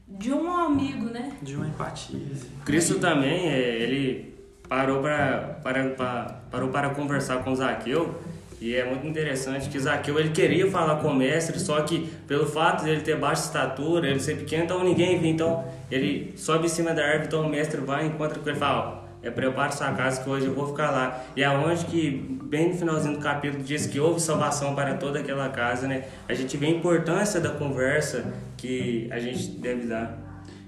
de 0.08 0.32
um 0.32 0.50
amigo, 0.50 1.06
né? 1.06 1.36
De 1.40 1.54
uma 1.54 1.68
empatia. 1.68 2.20
Cristo 2.64 2.98
também, 2.98 3.48
é, 3.48 3.82
ele 3.82 4.34
parou 4.68 5.00
para, 5.00 5.60
para, 5.62 5.90
para, 5.90 6.24
parou 6.50 6.68
para 6.70 6.90
conversar 6.90 7.44
com 7.44 7.54
Zaqueu 7.54 8.14
e 8.60 8.74
é 8.74 8.84
muito 8.84 9.06
interessante 9.06 9.68
que 9.68 9.78
Zaqueu 9.78 10.18
ele 10.18 10.30
queria 10.30 10.70
falar 10.70 10.96
com 10.96 11.08
o 11.08 11.14
mestre, 11.14 11.58
só 11.60 11.82
que 11.82 12.10
pelo 12.26 12.46
fato 12.46 12.84
de 12.84 12.90
ele 12.90 13.02
ter 13.02 13.16
baixa 13.16 13.42
estatura, 13.42 14.08
ele 14.08 14.18
ser 14.18 14.36
pequeno, 14.38 14.64
então 14.64 14.82
ninguém 14.82 15.20
vê. 15.20 15.28
Então 15.28 15.64
ele 15.90 16.32
sobe 16.36 16.64
em 16.64 16.68
cima 16.68 16.94
da 16.94 17.04
árvore, 17.04 17.26
então 17.26 17.42
o 17.42 17.48
mestre 17.48 17.80
vai 17.80 18.04
e 18.04 18.08
encontra 18.08 18.38
com 18.38 18.48
ele 18.48 18.56
e 18.56 18.60
fala: 18.60 19.05
é, 19.26 19.30
prepara 19.30 19.72
sua 19.72 19.92
casa 19.92 20.22
que 20.22 20.30
hoje 20.30 20.46
eu 20.46 20.54
vou 20.54 20.68
ficar 20.68 20.90
lá. 20.90 21.24
E 21.36 21.42
aonde 21.42 21.84
que, 21.86 22.10
bem 22.44 22.70
no 22.70 22.78
finalzinho 22.78 23.16
do 23.16 23.20
capítulo, 23.20 23.62
diz 23.62 23.86
que 23.86 23.98
houve 23.98 24.20
salvação 24.20 24.74
para 24.74 24.94
toda 24.94 25.18
aquela 25.18 25.48
casa, 25.48 25.88
né? 25.88 26.08
A 26.28 26.34
gente 26.34 26.56
vê 26.56 26.66
a 26.66 26.70
importância 26.70 27.40
da 27.40 27.50
conversa 27.50 28.32
que 28.56 29.08
a 29.10 29.18
gente 29.18 29.48
deve 29.48 29.86
dar. 29.86 30.24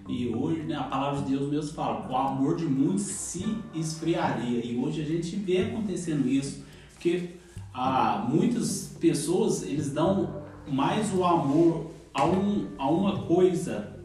E 0.09 0.35
hoje, 0.35 0.63
né, 0.63 0.75
a 0.75 0.85
palavra 0.85 1.23
de 1.23 1.37
Deus 1.37 1.51
mesmo 1.51 1.73
fala, 1.75 2.09
o 2.11 2.17
amor 2.17 2.57
de 2.57 2.65
muitos 2.65 3.03
se 3.03 3.59
esfriaria. 3.75 4.65
E 4.65 4.77
hoje 4.77 5.03
a 5.03 5.05
gente 5.05 5.37
vê 5.37 5.63
acontecendo 5.63 6.27
isso, 6.27 6.65
porque 6.95 7.31
ah, 7.75 8.27
muitas 8.29 8.97
pessoas, 8.99 9.63
eles 9.63 9.91
dão 9.91 10.43
mais 10.67 11.13
o 11.15 11.25
amor 11.25 11.91
a, 12.13 12.25
um, 12.25 12.67
a 12.79 12.91
uma 12.91 13.19
coisa, 13.23 13.97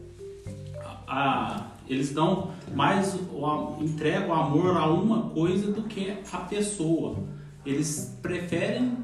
a, 1.08 1.70
eles 1.88 2.12
dão 2.12 2.50
mais, 2.74 3.14
entregam 3.80 4.28
o 4.28 4.32
amor 4.34 4.76
a 4.76 4.86
uma 4.90 5.30
coisa 5.30 5.70
do 5.72 5.82
que 5.82 6.14
a 6.32 6.38
pessoa. 6.38 7.16
Eles 7.64 8.16
preferem 8.22 8.96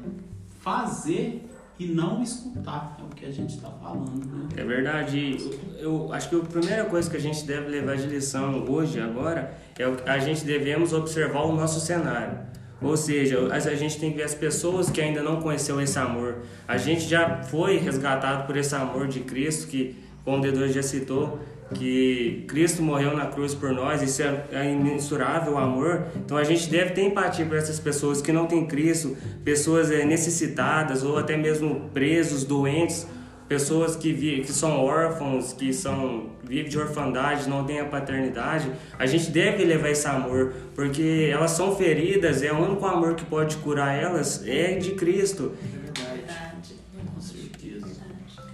fazer 0.59 1.47
e 1.79 1.85
não 1.87 2.21
escutar. 2.21 2.97
É 2.99 3.03
o 3.03 3.07
que 3.15 3.25
a 3.25 3.31
gente 3.31 3.55
está 3.55 3.69
falando, 3.69 4.23
né? 4.25 4.47
É 4.55 4.63
verdade. 4.63 5.37
Eu, 5.79 6.07
eu 6.07 6.13
acho 6.13 6.29
que 6.29 6.35
a 6.35 6.39
primeira 6.39 6.85
coisa 6.85 7.09
que 7.09 7.17
a 7.17 7.19
gente 7.19 7.43
deve 7.45 7.69
levar 7.69 7.97
de 7.97 8.05
lição 8.07 8.63
hoje, 8.69 8.99
agora, 8.99 9.57
é 9.77 9.87
o- 9.87 9.97
a 10.05 10.19
gente 10.19 10.45
devemos 10.45 10.93
observar 10.93 11.41
o 11.45 11.55
nosso 11.55 11.79
cenário. 11.79 12.37
Ou 12.81 12.97
seja, 12.97 13.47
a 13.51 13.59
gente 13.75 13.99
tem 13.99 14.11
que 14.11 14.17
ver 14.17 14.23
as 14.23 14.33
pessoas 14.33 14.89
que 14.89 14.99
ainda 14.99 15.21
não 15.21 15.39
conheceu 15.39 15.79
esse 15.79 15.99
amor. 15.99 16.37
A 16.67 16.77
gente 16.77 17.01
já 17.07 17.43
foi 17.43 17.77
resgatado 17.77 18.47
por 18.47 18.57
esse 18.57 18.73
amor 18.75 19.07
de 19.07 19.19
Cristo, 19.19 19.67
que, 19.67 19.95
como 20.23 20.37
o 20.37 20.41
D2 20.41 20.69
já 20.69 20.83
citou, 20.83 21.39
que 21.73 22.43
Cristo 22.47 22.81
morreu 22.81 23.15
na 23.15 23.27
cruz 23.27 23.55
por 23.55 23.71
nós, 23.71 24.01
isso 24.01 24.21
é, 24.21 24.43
é 24.51 24.71
imensurável 24.71 25.57
amor. 25.57 26.05
Então 26.15 26.37
a 26.37 26.43
gente 26.43 26.69
deve 26.69 26.91
ter 26.91 27.03
empatia 27.03 27.45
por 27.45 27.57
essas 27.57 27.79
pessoas 27.79 28.21
que 28.21 28.31
não 28.31 28.45
têm 28.45 28.65
Cristo, 28.65 29.15
pessoas 29.43 29.89
eh, 29.89 30.03
necessitadas 30.05 31.03
ou 31.03 31.17
até 31.17 31.37
mesmo 31.37 31.89
presos, 31.93 32.43
doentes, 32.43 33.07
pessoas 33.47 33.95
que, 33.95 34.13
vi, 34.13 34.41
que 34.41 34.51
são 34.51 34.83
órfãos, 34.83 35.53
que 35.53 35.73
são 35.73 36.29
vivem 36.43 36.69
de 36.69 36.77
orfandade, 36.77 37.49
não 37.49 37.63
têm 37.63 37.79
a 37.79 37.85
paternidade, 37.85 38.69
a 38.99 39.05
gente 39.05 39.31
deve 39.31 39.63
levar 39.63 39.89
esse 39.89 40.07
amor, 40.07 40.53
porque 40.75 41.29
elas 41.31 41.51
são 41.51 41.75
feridas, 41.75 42.43
é 42.43 42.51
o 42.51 42.57
único 42.57 42.85
amor 42.85 43.15
que 43.15 43.23
pode 43.23 43.55
curar 43.57 43.93
elas 43.93 44.45
é 44.45 44.75
de 44.75 44.91
Cristo. 44.91 45.53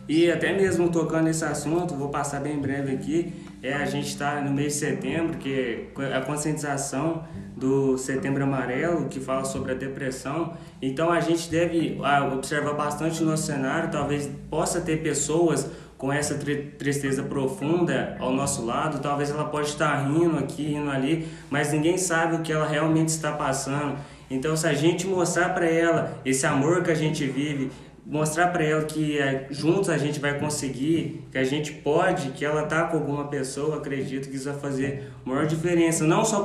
E 0.07 0.31
até 0.31 0.53
mesmo 0.55 0.89
tocando 0.89 1.25
nesse 1.25 1.43
assunto, 1.43 1.93
vou 1.93 2.09
passar 2.09 2.39
bem 2.39 2.57
breve 2.57 2.93
aqui, 2.93 3.33
é 3.61 3.73
a 3.73 3.85
gente 3.85 4.07
está 4.07 4.39
no 4.39 4.51
mês 4.51 4.73
de 4.73 4.79
setembro, 4.79 5.37
que 5.37 5.89
é 5.99 6.15
a 6.15 6.21
conscientização 6.21 7.23
do 7.55 7.97
Setembro 7.97 8.43
Amarelo, 8.43 9.07
que 9.09 9.19
fala 9.19 9.43
sobre 9.43 9.71
a 9.71 9.75
depressão. 9.75 10.53
Então 10.81 11.11
a 11.11 11.19
gente 11.19 11.49
deve 11.49 11.99
ah, 12.03 12.25
observar 12.33 12.73
bastante 12.73 13.21
o 13.21 13.25
nosso 13.25 13.47
cenário, 13.47 13.89
talvez 13.91 14.29
possa 14.49 14.79
ter 14.79 15.01
pessoas 15.01 15.69
com 15.97 16.13
essa 16.13 16.35
tri- 16.35 16.75
tristeza 16.77 17.23
profunda 17.23 18.15
ao 18.19 18.31
nosso 18.31 18.63
lado, 18.63 18.99
talvez 18.99 19.31
ela 19.31 19.45
pode 19.45 19.69
estar 19.69 19.95
rindo 20.07 20.37
aqui, 20.37 20.63
rindo 20.63 20.91
ali, 20.91 21.27
mas 21.49 21.73
ninguém 21.73 21.97
sabe 21.97 22.35
o 22.35 22.41
que 22.41 22.53
ela 22.53 22.67
realmente 22.67 23.09
está 23.09 23.31
passando. 23.31 23.97
Então 24.29 24.55
se 24.55 24.67
a 24.67 24.73
gente 24.73 25.07
mostrar 25.07 25.49
para 25.49 25.65
ela 25.65 26.19
esse 26.23 26.45
amor 26.45 26.83
que 26.83 26.91
a 26.91 26.95
gente 26.95 27.25
vive, 27.25 27.71
mostrar 28.07 28.47
para 28.47 28.63
ela 28.63 28.83
que 28.85 29.19
é, 29.19 29.47
juntos 29.51 29.89
a 29.89 29.97
gente 29.97 30.17
vai 30.19 30.39
conseguir, 30.39 31.25
que 31.29 31.37
a 31.37 31.43
gente 31.43 31.73
pode, 31.73 32.29
que 32.31 32.45
ela 32.45 32.63
tá 32.63 32.83
com 32.85 32.97
alguma 32.97 33.27
pessoa, 33.27 33.77
acredito 33.77 34.29
que 34.29 34.37
isso 34.37 34.45
vai 34.45 34.57
fazer 34.57 35.11
maior 35.25 35.45
diferença, 35.45 36.05
não 36.05 36.23
só 36.23 36.41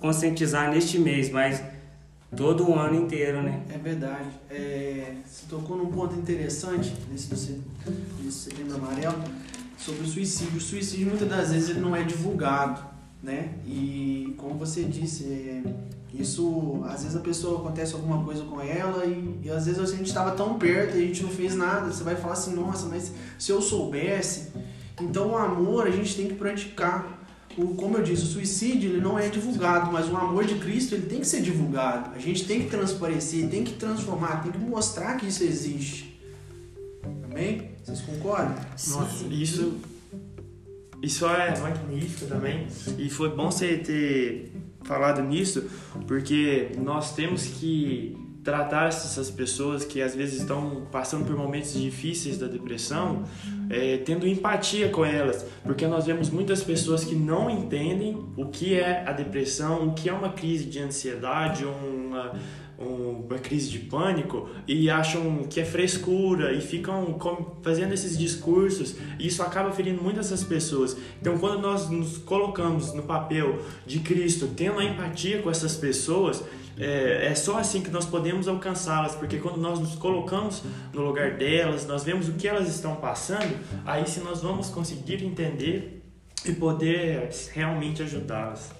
conscientizar 0.00 0.70
neste 0.70 0.98
mês, 0.98 1.28
mas 1.30 1.62
todo 2.36 2.70
o 2.70 2.78
ano 2.78 2.94
inteiro, 2.94 3.42
né? 3.42 3.60
É 3.74 3.76
verdade. 3.76 4.28
É, 4.48 5.14
você 5.26 5.46
tocou 5.48 5.76
num 5.76 5.86
ponto 5.86 6.14
interessante 6.14 6.94
nesse, 7.10 7.28
nesse 8.22 8.38
setembro 8.38 8.76
amarelo 8.76 9.18
sobre 9.76 10.02
o 10.02 10.06
suicídio. 10.06 10.58
O 10.58 10.60
suicídio 10.60 11.08
muitas 11.08 11.28
das 11.28 11.50
vezes 11.50 11.70
ele 11.70 11.80
não 11.80 11.96
é 11.96 12.04
divulgado, 12.04 12.80
né? 13.22 13.54
E 13.66 14.34
como 14.36 14.54
você 14.54 14.84
disse, 14.84 15.24
é, 15.24 15.62
isso 16.12 16.82
às 16.84 17.02
vezes 17.02 17.16
a 17.16 17.20
pessoa 17.20 17.60
acontece 17.60 17.94
alguma 17.94 18.24
coisa 18.24 18.42
com 18.44 18.60
ela 18.60 19.04
e, 19.04 19.40
e 19.44 19.50
às 19.50 19.66
vezes 19.66 19.80
a 19.80 19.96
gente 19.96 20.06
estava 20.06 20.32
tão 20.32 20.58
perto 20.58 20.96
e 20.96 21.04
a 21.04 21.06
gente 21.06 21.22
não 21.22 21.30
fez 21.30 21.54
nada. 21.54 21.92
Você 21.92 22.02
vai 22.02 22.16
falar 22.16 22.34
assim, 22.34 22.54
nossa, 22.54 22.86
mas 22.86 23.12
se 23.38 23.52
eu 23.52 23.60
soubesse. 23.60 24.52
Então 25.00 25.30
o 25.30 25.36
amor 25.36 25.86
a 25.86 25.90
gente 25.90 26.14
tem 26.16 26.28
que 26.28 26.34
praticar. 26.34 27.18
O, 27.58 27.74
como 27.74 27.98
eu 27.98 28.02
disse, 28.02 28.22
o 28.22 28.26
suicídio 28.26 28.90
ele 28.90 29.00
não 29.00 29.18
é 29.18 29.28
divulgado, 29.28 29.90
mas 29.92 30.08
o 30.08 30.16
amor 30.16 30.44
de 30.44 30.54
Cristo 30.56 30.94
ele 30.94 31.06
tem 31.06 31.20
que 31.20 31.26
ser 31.26 31.42
divulgado. 31.42 32.14
A 32.14 32.18
gente 32.18 32.46
tem 32.46 32.62
que 32.62 32.70
transparecer, 32.70 33.48
tem 33.48 33.64
que 33.64 33.74
transformar, 33.74 34.42
tem 34.42 34.52
que 34.52 34.58
mostrar 34.58 35.16
que 35.16 35.26
isso 35.26 35.42
existe. 35.42 36.18
Amém? 37.24 37.70
Vocês 37.84 38.00
concordam? 38.02 38.54
Nossa, 38.88 39.24
isso, 39.30 39.74
isso 41.02 41.26
é 41.26 41.58
magnífico 41.58 42.26
também. 42.26 42.66
E 42.98 43.08
foi 43.10 43.30
bom 43.30 43.50
você 43.50 43.76
ter 43.78 44.52
falado 44.82 45.22
nisso, 45.22 45.68
porque 46.06 46.70
nós 46.78 47.14
temos 47.14 47.44
que 47.44 48.16
tratar 48.42 48.88
essas 48.88 49.30
pessoas 49.30 49.84
que 49.84 50.00
às 50.00 50.14
vezes 50.14 50.40
estão 50.40 50.86
passando 50.90 51.26
por 51.26 51.36
momentos 51.36 51.74
difíceis 51.74 52.38
da 52.38 52.46
depressão, 52.46 53.24
é, 53.68 53.98
tendo 53.98 54.26
empatia 54.26 54.88
com 54.88 55.04
elas, 55.04 55.44
porque 55.62 55.86
nós 55.86 56.06
vemos 56.06 56.30
muitas 56.30 56.62
pessoas 56.64 57.04
que 57.04 57.14
não 57.14 57.50
entendem 57.50 58.16
o 58.38 58.46
que 58.46 58.74
é 58.74 59.04
a 59.06 59.12
depressão, 59.12 59.88
o 59.88 59.92
que 59.94 60.08
é 60.08 60.12
uma 60.12 60.30
crise 60.30 60.64
de 60.64 60.78
ansiedade, 60.78 61.66
uma, 61.66 62.32
um- 62.32 62.38
uma 62.80 63.38
crise 63.38 63.68
de 63.68 63.78
pânico 63.80 64.48
e 64.66 64.88
acham 64.88 65.44
que 65.44 65.60
é 65.60 65.64
frescura 65.64 66.52
e 66.54 66.60
ficam 66.60 67.18
fazendo 67.62 67.92
esses 67.92 68.16
discursos 68.16 68.96
e 69.18 69.26
isso 69.26 69.42
acaba 69.42 69.70
ferindo 69.70 70.02
muito 70.02 70.18
essas 70.18 70.42
pessoas. 70.42 70.96
Então, 71.20 71.38
quando 71.38 71.60
nós 71.60 71.90
nos 71.90 72.16
colocamos 72.18 72.94
no 72.94 73.02
papel 73.02 73.58
de 73.86 74.00
Cristo, 74.00 74.48
tendo 74.56 74.78
a 74.78 74.84
empatia 74.84 75.42
com 75.42 75.50
essas 75.50 75.76
pessoas, 75.76 76.42
é, 76.78 77.26
é 77.26 77.34
só 77.34 77.58
assim 77.58 77.82
que 77.82 77.90
nós 77.90 78.06
podemos 78.06 78.48
alcançá-las, 78.48 79.14
porque 79.14 79.36
quando 79.36 79.58
nós 79.58 79.78
nos 79.78 79.94
colocamos 79.96 80.62
no 80.94 81.02
lugar 81.02 81.36
delas, 81.36 81.86
nós 81.86 82.02
vemos 82.02 82.28
o 82.28 82.32
que 82.32 82.48
elas 82.48 82.68
estão 82.68 82.96
passando, 82.96 83.58
aí 83.84 84.08
sim 84.08 84.20
nós 84.20 84.40
vamos 84.40 84.70
conseguir 84.70 85.22
entender 85.22 86.02
e 86.46 86.52
poder 86.52 87.28
realmente 87.52 88.02
ajudá-las. 88.02 88.79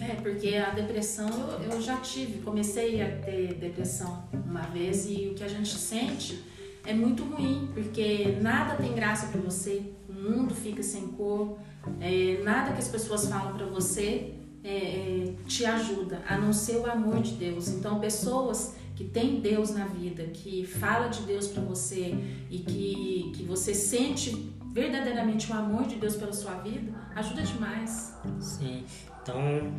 É, 0.00 0.14
porque 0.14 0.56
a 0.56 0.70
depressão 0.70 1.28
eu, 1.62 1.70
eu 1.70 1.80
já 1.80 1.96
tive, 1.98 2.42
comecei 2.42 3.00
a 3.00 3.18
ter 3.18 3.54
depressão 3.54 4.24
uma 4.32 4.62
vez 4.62 5.06
e 5.08 5.28
o 5.28 5.34
que 5.34 5.44
a 5.44 5.48
gente 5.48 5.74
sente 5.76 6.42
é 6.84 6.92
muito 6.92 7.24
ruim, 7.24 7.68
porque 7.72 8.36
nada 8.40 8.76
tem 8.76 8.94
graça 8.94 9.28
para 9.28 9.40
você, 9.40 9.92
o 10.08 10.12
mundo 10.12 10.54
fica 10.54 10.82
sem 10.82 11.08
cor, 11.08 11.58
é, 12.00 12.40
nada 12.42 12.72
que 12.72 12.78
as 12.78 12.88
pessoas 12.88 13.28
falam 13.28 13.56
para 13.56 13.66
você 13.66 14.34
é, 14.64 14.68
é, 14.68 15.34
te 15.46 15.64
ajuda, 15.64 16.22
a 16.28 16.36
não 16.36 16.52
ser 16.52 16.78
o 16.78 16.90
amor 16.90 17.22
de 17.22 17.32
Deus. 17.32 17.68
Então, 17.68 18.00
pessoas 18.00 18.74
que 18.96 19.04
têm 19.04 19.40
Deus 19.40 19.70
na 19.70 19.84
vida, 19.84 20.24
que 20.24 20.64
fala 20.66 21.08
de 21.08 21.22
Deus 21.22 21.46
para 21.48 21.62
você 21.62 22.14
e 22.50 22.58
que, 22.58 23.32
que 23.36 23.42
você 23.44 23.74
sente 23.74 24.52
verdadeiramente 24.72 25.50
o 25.50 25.54
amor 25.54 25.86
de 25.86 25.96
Deus 25.96 26.16
pela 26.16 26.32
sua 26.32 26.54
vida, 26.54 26.92
ajuda 27.14 27.42
demais. 27.42 28.14
Sim. 28.40 28.84
Então, 29.26 29.72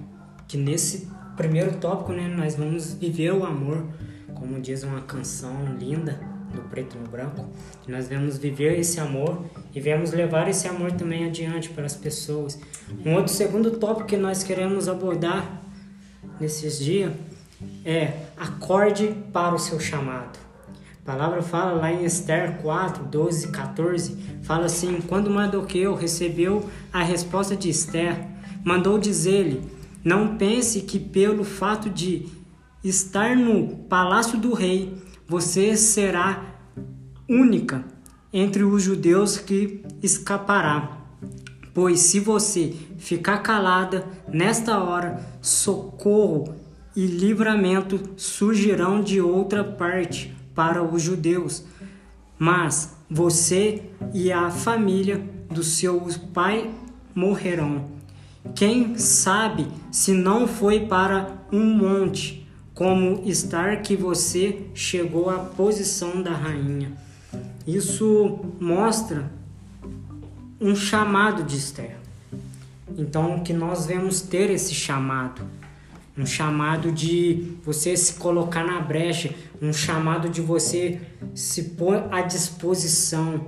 que 0.45 0.57
nesse 0.57 1.07
primeiro 1.37 1.77
tópico, 1.77 2.11
né, 2.11 2.27
nós 2.27 2.55
vamos 2.55 2.93
viver 2.93 3.31
o 3.31 3.45
amor, 3.45 3.81
como 4.35 4.59
diz 4.59 4.83
uma 4.83 4.99
canção 4.99 5.73
linda 5.79 6.19
do 6.53 6.63
Preto 6.63 6.97
no 6.97 7.07
Branco. 7.07 7.47
Nós 7.87 8.09
vamos 8.09 8.37
viver 8.37 8.77
esse 8.77 8.99
amor 8.99 9.45
e 9.73 9.79
vamos 9.79 10.11
levar 10.11 10.49
esse 10.49 10.67
amor 10.67 10.91
também 10.91 11.23
adiante 11.23 11.69
para 11.69 11.85
as 11.85 11.95
pessoas. 11.95 12.59
Um 13.05 13.13
outro 13.13 13.31
segundo 13.31 13.71
tópico 13.71 14.07
que 14.07 14.17
nós 14.17 14.43
queremos 14.43 14.89
abordar 14.89 15.61
nesses 16.41 16.77
dias 16.77 17.13
é 17.85 18.23
acorde 18.35 19.15
para 19.31 19.55
o 19.55 19.59
seu 19.59 19.79
chamado. 19.79 20.37
A 21.03 21.05
palavra 21.05 21.41
fala 21.41 21.71
lá 21.71 21.89
em 21.89 22.03
Esther 22.03 22.57
4, 22.61 23.05
12 23.05 23.47
e 23.47 23.51
14, 23.51 24.17
fala 24.43 24.65
assim, 24.65 24.99
quando 25.07 25.29
Mardoqueu 25.29 25.95
recebeu 25.95 26.69
a 26.91 27.01
resposta 27.01 27.55
de 27.55 27.69
Esther, 27.69 28.35
mandou 28.67 28.99
dizer-lhe, 28.99 29.61
não 30.03 30.35
pense 30.35 30.81
que 30.81 30.99
pelo 30.99 31.45
fato 31.45 31.89
de 31.89 32.25
estar 32.83 33.33
no 33.33 33.77
palácio 33.87 34.37
do 34.37 34.53
rei, 34.53 34.93
você 35.25 35.77
será 35.77 36.43
única 37.29 37.85
entre 38.33 38.65
os 38.65 38.83
judeus 38.83 39.37
que 39.37 39.85
escapará. 40.03 40.97
Pois 41.73 42.01
se 42.01 42.19
você 42.19 42.75
ficar 42.97 43.37
calada 43.37 44.05
nesta 44.27 44.77
hora, 44.83 45.25
socorro 45.41 46.53
e 46.93 47.05
livramento 47.05 48.01
surgirão 48.17 49.01
de 49.01 49.21
outra 49.21 49.63
parte 49.63 50.35
para 50.53 50.83
os 50.83 51.01
judeus. 51.01 51.63
Mas 52.37 52.97
você 53.09 53.81
e 54.13 54.29
a 54.29 54.51
família 54.51 55.23
do 55.49 55.63
seu 55.63 56.05
pai 56.33 56.69
morrerão. 57.15 57.96
Quem 58.55 58.97
sabe 58.97 59.67
se 59.91 60.13
não 60.13 60.47
foi 60.47 60.87
para 60.87 61.37
um 61.51 61.65
monte, 61.65 62.47
como 62.77 63.23
estar 63.25 63.81
que 63.81 63.95
você 63.95 64.67
chegou 64.75 65.31
à 65.31 65.39
posição 65.39 66.21
da 66.21 66.31
rainha. 66.31 66.91
Isso 67.65 68.39
mostra 68.59 69.31
um 70.61 70.75
chamado 70.75 71.43
de 71.43 71.57
Esther. 71.57 71.97
Então, 72.95 73.39
que 73.43 73.51
nós 73.51 73.87
vemos 73.87 74.21
ter 74.21 74.51
esse 74.51 74.75
chamado, 74.75 75.41
um 76.15 76.25
chamado 76.25 76.91
de 76.91 77.57
você 77.63 77.97
se 77.97 78.13
colocar 78.13 78.63
na 78.63 78.79
brecha, 78.79 79.33
um 79.59 79.73
chamado 79.73 80.29
de 80.29 80.41
você 80.41 81.01
se 81.33 81.63
pôr 81.69 82.07
à 82.11 82.21
disposição. 82.21 83.47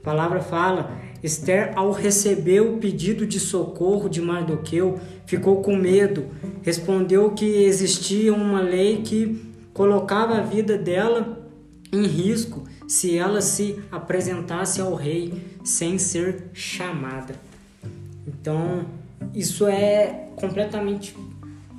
A 0.00 0.04
palavra 0.04 0.40
fala: 0.40 0.92
Esther, 1.24 1.72
ao 1.74 1.90
receber 1.90 2.60
o 2.60 2.76
pedido 2.76 3.26
de 3.26 3.40
socorro 3.40 4.10
de 4.10 4.20
Mardoqueu, 4.20 5.00
ficou 5.24 5.62
com 5.62 5.74
medo. 5.74 6.26
Respondeu 6.62 7.30
que 7.30 7.46
existia 7.64 8.34
uma 8.34 8.60
lei 8.60 9.00
que 9.02 9.42
colocava 9.72 10.36
a 10.36 10.42
vida 10.42 10.76
dela 10.76 11.48
em 11.90 12.06
risco 12.06 12.64
se 12.86 13.16
ela 13.16 13.40
se 13.40 13.80
apresentasse 13.90 14.82
ao 14.82 14.94
rei 14.94 15.32
sem 15.64 15.98
ser 15.98 16.50
chamada. 16.52 17.34
Então, 18.26 18.84
isso 19.34 19.66
é 19.66 20.28
completamente 20.36 21.16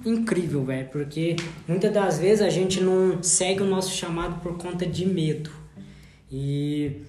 incrível, 0.04 0.66
velho, 0.66 0.90
porque 0.92 1.36
muitas 1.68 1.94
das 1.94 2.18
vezes 2.18 2.42
a 2.42 2.50
gente 2.50 2.82
não 2.82 3.22
segue 3.22 3.62
o 3.62 3.68
nosso 3.68 3.92
chamado 3.96 4.42
por 4.42 4.58
conta 4.58 4.88
de 4.88 5.06
medo. 5.06 5.52
E 6.32 7.02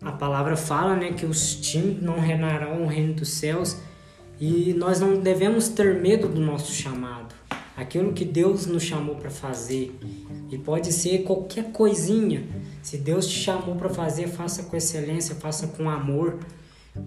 a 0.00 0.12
palavra 0.12 0.56
fala, 0.56 0.94
né, 0.94 1.12
que 1.12 1.26
os 1.26 1.54
tímidos 1.56 2.02
não 2.02 2.20
reinarão 2.20 2.84
o 2.84 2.86
reino 2.86 3.14
dos 3.14 3.30
céus 3.30 3.76
e 4.40 4.72
nós 4.74 5.00
não 5.00 5.20
devemos 5.20 5.68
ter 5.68 6.00
medo 6.00 6.28
do 6.28 6.40
nosso 6.40 6.72
chamado. 6.72 7.34
Aquilo 7.76 8.12
que 8.12 8.24
Deus 8.24 8.66
nos 8.66 8.82
chamou 8.82 9.16
para 9.16 9.30
fazer. 9.30 9.96
E 10.50 10.58
pode 10.58 10.92
ser 10.92 11.22
qualquer 11.22 11.70
coisinha. 11.72 12.44
Se 12.82 12.96
Deus 12.96 13.26
te 13.26 13.38
chamou 13.38 13.76
para 13.76 13.88
fazer, 13.88 14.28
faça 14.28 14.64
com 14.64 14.76
excelência, 14.76 15.34
faça 15.34 15.68
com 15.68 15.88
amor, 15.88 16.38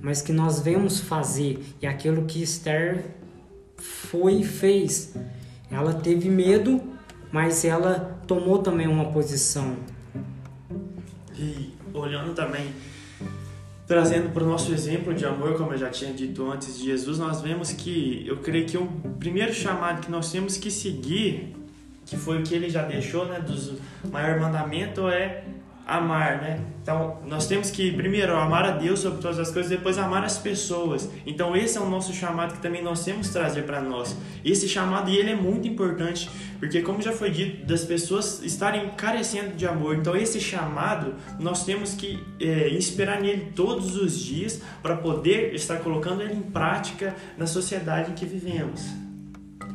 mas 0.02 0.22
que 0.22 0.32
nós 0.32 0.60
vemos 0.60 1.00
fazer. 1.00 1.62
E 1.82 1.88
aquilo 1.88 2.26
que 2.26 2.42
Esther 2.42 3.04
foi 3.78 4.36
e 4.36 4.44
fez. 4.44 5.14
Ela 5.70 5.94
teve 5.94 6.30
medo, 6.30 6.82
mas 7.32 7.66
ela 7.66 8.22
tomou 8.28 8.60
também 8.60 8.88
uma 8.88 9.12
posição. 9.12 9.76
E 11.38 11.74
olhando 11.94 12.34
também, 12.34 12.74
trazendo 13.88 14.30
para 14.34 14.44
o 14.44 14.48
nosso 14.48 14.74
exemplo 14.74 15.14
de 15.14 15.26
amor, 15.26 15.58
como 15.58 15.74
eu 15.74 15.78
já 15.78 15.90
tinha 15.90 16.14
dito 16.14 16.50
antes 16.50 16.78
de 16.78 16.86
Jesus, 16.86 17.18
nós 17.18 17.42
vemos 17.42 17.72
que 17.74 18.24
eu 18.28 18.38
creio 18.38 18.66
que 18.66 18.78
o 18.78 18.88
primeiro 19.20 19.54
chamado 19.54 20.02
que 20.02 20.12
nós 20.12 20.32
temos 20.32 20.58
que 20.58 20.72
seguir, 20.72 21.56
que 22.06 22.18
foi 22.18 22.40
o 22.40 22.44
que 22.44 22.54
ele 22.54 22.70
já 22.70 22.84
deixou, 22.84 23.26
né, 23.26 23.40
dos 23.40 23.74
maior 24.12 24.40
mandamento 24.40 25.08
é 25.08 25.44
amar, 25.98 26.42
né? 26.42 26.60
Então, 26.82 27.20
nós 27.28 27.48
temos 27.48 27.70
que 27.70 27.92
primeiro 27.92 28.36
amar 28.36 28.66
a 28.66 28.72
Deus 28.72 29.00
sobre 29.02 29.22
todas 29.22 29.38
as 29.38 29.52
coisas, 29.52 29.70
depois 29.70 29.98
amar 29.98 30.24
as 30.24 30.38
pessoas. 30.38 31.10
Então, 31.26 31.56
esse 31.56 31.78
é 31.78 31.82
o 31.82 31.90
nosso 31.90 32.14
chamado 32.14 32.54
que 32.54 32.62
também 32.62 32.82
nós 32.82 33.04
temos 33.04 33.28
que 33.28 33.34
trazer 33.34 33.64
para 33.64 33.82
nós. 33.82 34.16
Esse 34.44 34.68
chamado 34.68 35.10
e 35.10 35.18
ele 35.18 35.32
é 35.32 35.36
muito 35.36 35.68
importante, 35.68 36.30
porque 36.60 36.82
como 36.82 37.02
já 37.02 37.12
foi 37.12 37.30
dito, 37.30 37.66
das 37.66 37.84
pessoas 37.84 38.42
estarem 38.42 38.90
carecendo 38.92 39.56
de 39.56 39.68
amor. 39.68 39.96
Então, 39.96 40.16
esse 40.16 40.40
chamado 40.40 41.14
nós 41.40 41.66
temos 41.66 41.94
que 41.94 42.24
é, 42.40 42.70
inspirar 42.70 43.22
nele 43.22 43.52
todos 43.56 43.96
os 43.96 44.18
dias 44.18 44.62
para 44.82 44.96
poder 44.96 45.54
estar 45.54 45.78
colocando 45.78 46.22
ele 46.22 46.34
em 46.34 46.42
prática 46.42 47.16
na 47.38 47.46
sociedade 47.46 48.12
em 48.12 48.14
que 48.16 48.26
vivemos. 48.26 48.82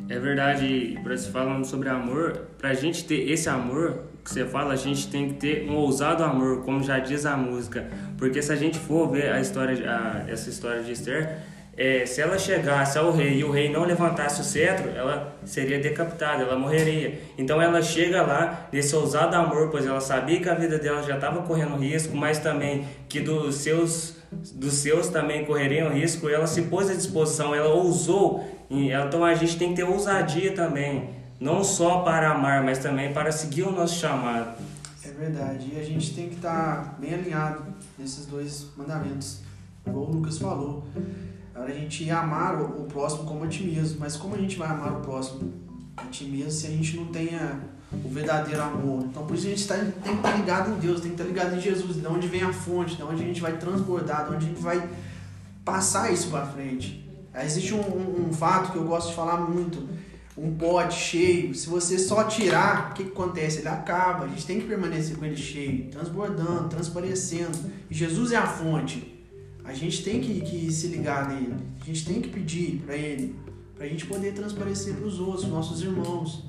É 0.09 0.19
verdade, 0.19 0.99
falando 1.33 1.65
sobre 1.65 1.89
amor, 1.89 2.49
para 2.59 2.71
a 2.71 2.75
gente 2.75 3.05
ter 3.05 3.29
esse 3.31 3.49
amor, 3.49 4.05
que 4.27 4.33
você 4.33 4.45
fala, 4.45 4.73
a 4.73 4.77
gente 4.77 5.07
tem 5.07 5.29
que 5.29 5.35
ter 5.35 5.71
um 5.71 5.77
ousado 5.77 6.25
amor, 6.25 6.65
como 6.65 6.83
já 6.83 6.99
diz 6.99 7.25
a 7.25 7.37
música. 7.37 7.87
Porque 8.19 8.43
se 8.43 8.53
a 8.53 8.57
gente 8.57 8.77
for 8.77 9.09
ver 9.09 9.31
a 9.31 9.41
história, 9.41 9.89
a, 9.89 10.29
essa 10.29 10.51
história 10.51 10.83
de 10.83 10.91
Esther, 10.91 11.39
é, 11.77 12.05
se 12.05 12.21
ela 12.21 12.37
chegasse 12.37 12.99
ao 12.99 13.13
rei 13.13 13.39
e 13.39 13.45
o 13.45 13.53
rei 13.53 13.71
não 13.71 13.85
levantasse 13.85 14.41
o 14.41 14.45
cetro, 14.45 14.91
ela 14.97 15.39
seria 15.45 15.79
decapitada, 15.79 16.43
ela 16.43 16.59
morreria. 16.59 17.21
Então 17.39 17.63
ela 17.63 17.81
chega 17.81 18.21
lá 18.23 18.69
nesse 18.73 18.97
ousado 18.97 19.37
amor, 19.37 19.71
pois 19.71 19.87
ela 19.87 20.01
sabia 20.01 20.41
que 20.41 20.49
a 20.49 20.55
vida 20.55 20.77
dela 20.77 21.05
já 21.05 21.15
estava 21.15 21.43
correndo 21.43 21.77
risco, 21.77 22.17
mas 22.17 22.41
também 22.41 22.85
que 23.09 23.21
dos 23.21 23.55
seus, 23.55 24.17
dos 24.33 24.75
seus 24.75 25.07
também 25.07 25.45
correriam 25.45 25.93
risco. 25.93 26.29
Ela 26.29 26.49
se 26.49 26.63
pôs 26.63 26.91
à 26.91 26.95
disposição, 26.95 27.55
ela 27.55 27.69
ousou. 27.69 28.45
Então 28.69 29.25
a 29.25 29.35
gente 29.35 29.57
tem 29.57 29.69
que 29.69 29.77
ter 29.77 29.85
ousadia 29.85 30.51
também 30.51 31.26
não 31.39 31.63
só 31.63 32.01
para 32.01 32.33
amar, 32.33 32.65
mas 32.65 32.79
também 32.79 33.13
para 33.13 33.31
seguir 33.31 33.63
o 33.63 33.73
nosso 33.73 33.97
chamado. 33.97 34.59
É 35.05 35.11
verdade, 35.11 35.71
e 35.73 35.79
a 35.79 35.85
gente 35.85 36.15
tem 36.15 36.29
que 36.29 36.37
estar 36.37 36.77
tá 36.77 36.95
bem 36.99 37.15
alinhado 37.15 37.65
nesses 37.99 38.27
dois 38.27 38.67
mandamentos, 38.77 39.41
como 39.85 39.99
o 39.99 40.13
Lucas 40.13 40.39
falou. 40.39 40.85
A 41.55 41.71
gente 41.71 42.11
amar 42.11 42.61
o 42.61 42.85
próximo 42.85 43.25
como 43.25 43.45
a 43.45 43.49
ti 43.49 43.65
mesmo, 43.65 43.99
mas 44.01 44.17
como 44.17 44.35
a 44.35 44.39
gente 44.39 44.57
vai 44.57 44.69
amar 44.69 44.93
o 44.93 45.01
próximo 45.01 45.53
a 45.97 46.05
ti 46.07 46.25
mesmo 46.25 46.51
se 46.51 46.67
a 46.67 46.71
gente 46.71 46.97
não 46.97 47.07
tenha 47.07 47.61
o 48.05 48.09
verdadeiro 48.09 48.63
amor? 48.63 49.05
Então 49.05 49.27
por 49.27 49.37
isso 49.37 49.47
a 49.47 49.51
gente 49.51 49.67
tá, 49.67 49.75
tem 49.77 49.93
que 49.93 50.11
estar 50.11 50.33
tá 50.33 50.37
ligado 50.37 50.71
em 50.73 50.79
Deus, 50.79 51.01
tem 51.01 51.13
que 51.13 51.23
estar 51.23 51.25
tá 51.25 51.31
ligado 51.31 51.57
em 51.57 51.61
Jesus, 51.61 51.97
de 51.97 52.07
onde 52.07 52.29
vem 52.29 52.43
a 52.43 52.53
fonte, 52.53 52.97
de 52.97 53.03
onde 53.03 53.23
a 53.23 53.27
gente 53.27 53.41
vai 53.41 53.57
transbordar, 53.57 54.27
de 54.27 54.35
onde 54.35 54.45
a 54.45 54.49
gente 54.49 54.61
vai 54.61 54.87
passar 55.65 56.13
isso 56.13 56.29
para 56.29 56.45
frente. 56.47 57.09
Existe 57.43 57.75
um, 57.75 57.81
um, 57.81 58.29
um 58.29 58.33
fato 58.33 58.73
que 58.73 58.79
eu 58.79 58.85
gosto 58.85 59.09
de 59.09 59.15
falar 59.15 59.39
muito 59.39 59.87
um 60.37 60.55
pote 60.55 60.95
cheio, 60.95 61.55
se 61.55 61.67
você 61.67 61.99
só 61.99 62.25
tirar, 62.25 62.91
o 62.91 62.95
que, 62.95 63.05
que 63.05 63.11
acontece? 63.11 63.61
Ele 63.61 63.69
acaba. 63.69 64.25
A 64.25 64.29
gente 64.29 64.47
tem 64.47 64.61
que 64.61 64.67
permanecer 64.67 65.17
com 65.17 65.25
ele 65.25 65.37
cheio, 65.37 65.89
transbordando, 65.91 66.69
transparecendo. 66.69 67.59
E 67.91 67.95
Jesus 67.95 68.33
é 68.33 68.37
a 68.37 68.47
fonte. 68.47 69.15
A 69.65 69.73
gente 69.73 70.05
tem 70.05 70.21
que, 70.21 70.41
que 70.43 70.71
se 70.71 70.89
ligar 70.89 71.29
nele. 71.29 71.57
A 71.81 71.85
gente 71.85 72.05
tem 72.05 72.21
que 72.21 72.29
pedir 72.29 72.83
para 72.85 72.97
ele, 72.97 73.35
para 73.75 73.87
a 73.87 73.89
gente 73.89 74.05
poder 74.07 74.35
transparecer 74.35 74.95
para 74.95 75.07
os 75.07 75.19
outros, 75.19 75.49
nossos 75.49 75.83
irmãos. 75.83 76.45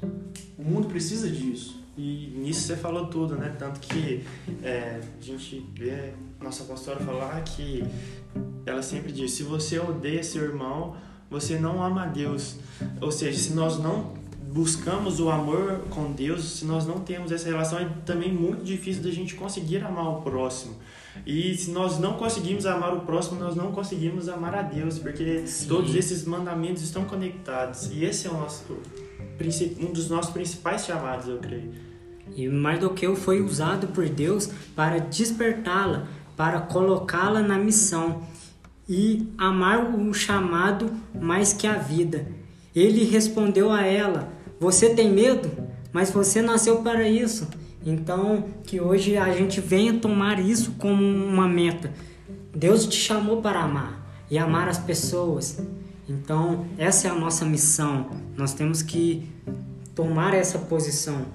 O 0.58 0.64
mundo 0.64 0.88
precisa 0.88 1.30
disso. 1.30 1.84
E 1.98 2.32
nisso 2.38 2.62
você 2.62 2.76
falou 2.76 3.08
tudo, 3.08 3.36
né? 3.36 3.56
Tanto 3.58 3.80
que 3.80 4.24
é, 4.62 5.00
a 5.20 5.24
gente 5.24 5.66
vê 5.74 6.14
nossa 6.40 6.64
pastora 6.66 7.00
falar 7.00 7.42
que 7.44 7.84
ela 8.66 8.84
sempre 8.84 9.12
diz: 9.12 9.32
se 9.32 9.42
você 9.42 9.80
odeia 9.80 10.24
seu 10.24 10.44
irmão, 10.44 10.96
você 11.30 11.58
não 11.58 11.84
ama 11.84 12.04
a 12.04 12.06
Deus. 12.08 12.58
Ou 13.02 13.12
seja, 13.12 13.38
se 13.38 13.54
nós 13.54 13.78
não 13.80 14.16
buscamos 14.52 15.20
o 15.20 15.30
amor 15.30 15.82
com 15.90 16.12
Deus, 16.12 16.60
se 16.60 16.66
nós 16.66 16.86
não 16.86 17.00
temos 17.00 17.32
essa 17.32 17.48
relação, 17.48 17.80
é 17.80 17.90
também 18.06 18.32
muito 18.32 18.64
difícil 18.64 19.04
da 19.04 19.12
gente 19.12 19.36
conseguir 19.36 19.84
amar 19.84 20.08
o 20.10 20.22
próximo. 20.22 20.76
E 21.26 21.56
se 21.56 21.72
nós 21.72 22.00
não 22.00 22.14
conseguimos 22.14 22.66
amar 22.66 22.94
o 22.94 23.02
próximo, 23.02 23.40
nós 23.40 23.56
não 23.56 23.72
conseguimos 23.72 24.30
amar 24.30 24.56
a 24.56 24.62
Deus, 24.62 25.00
porque 25.00 25.46
Sim. 25.46 25.68
todos 25.68 25.96
esses 25.96 26.26
mandamentos 26.26 26.82
estão 26.84 27.06
conectados. 27.06 27.90
E 27.92 28.06
esse 28.06 28.28
é 28.28 28.30
o 28.30 28.34
nosso, 28.34 28.64
um 29.80 29.92
dos 29.92 30.10
nossos 30.10 30.32
principais 30.32 30.86
chamados, 30.86 31.28
eu 31.28 31.38
creio. 31.38 31.74
E 32.36 32.48
mais 32.48 32.80
do 32.80 32.90
que 32.92 33.14
foi 33.16 33.42
usado 33.42 33.88
por 33.88 34.08
Deus 34.08 34.50
para 34.76 35.00
despertá-la, 35.00 36.08
para 36.36 36.62
colocá-la 36.62 37.42
na 37.42 37.58
missão 37.58 38.22
e 38.88 39.28
amar 39.38 39.94
o 39.96 40.14
chamado 40.14 40.92
mais 41.20 41.52
que 41.54 41.68
a 41.68 41.74
vida. 41.74 42.28
Ele 42.76 43.04
respondeu 43.04 43.72
a 43.72 43.86
ela: 43.86 44.32
Você 44.60 44.92
tem 44.92 45.12
medo? 45.12 45.50
Mas 45.92 46.12
você 46.12 46.42
nasceu 46.42 46.82
para 46.82 47.08
isso. 47.08 47.48
Então, 47.86 48.46
que 48.64 48.80
hoje 48.80 49.18
a 49.18 49.32
gente 49.34 49.62
venha 49.62 49.94
tomar 50.00 50.40
isso 50.40 50.74
como 50.74 51.02
uma 51.02 51.48
meta. 51.48 51.92
Deus 52.54 52.86
te 52.86 52.98
chamou 52.98 53.42
para 53.42 53.62
amar 53.62 54.26
e 54.30 54.38
amar 54.38 54.68
as 54.68 54.78
pessoas. 54.78 55.60
Então, 56.08 56.66
essa 56.78 57.08
é 57.08 57.12
a 57.12 57.16
nossa 57.16 57.46
missão. 57.46 58.10
Nós 58.36 58.54
temos 58.54 58.82
que 58.82 59.30
tomar 59.96 60.34
essa 60.34 60.60
posição. 60.60 61.26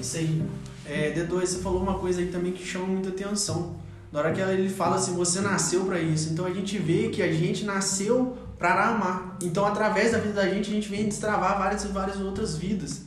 Isso 0.00 0.16
aí. 0.18 0.42
É, 0.84 1.12
D2, 1.12 1.40
você 1.40 1.58
falou 1.58 1.82
uma 1.82 1.98
coisa 1.98 2.20
aí 2.20 2.28
também 2.28 2.52
que 2.52 2.64
chama 2.64 2.86
muita 2.86 3.08
atenção 3.08 3.85
na 4.16 4.22
hora 4.22 4.32
que 4.32 4.40
ele 4.40 4.70
fala 4.70 4.96
assim, 4.96 5.12
você 5.12 5.42
nasceu 5.42 5.84
para 5.84 6.00
isso. 6.00 6.32
Então 6.32 6.46
a 6.46 6.50
gente 6.50 6.78
vê 6.78 7.10
que 7.10 7.22
a 7.22 7.30
gente 7.30 7.66
nasceu 7.66 8.34
para 8.58 8.88
amar. 8.88 9.36
Então 9.42 9.62
através 9.66 10.12
da 10.12 10.18
vida 10.18 10.32
da 10.32 10.48
gente 10.48 10.70
a 10.70 10.72
gente 10.72 10.88
vem 10.88 11.06
destravar 11.06 11.58
várias 11.58 11.84
e 11.84 11.88
várias 11.88 12.18
outras 12.18 12.56
vidas. 12.56 13.02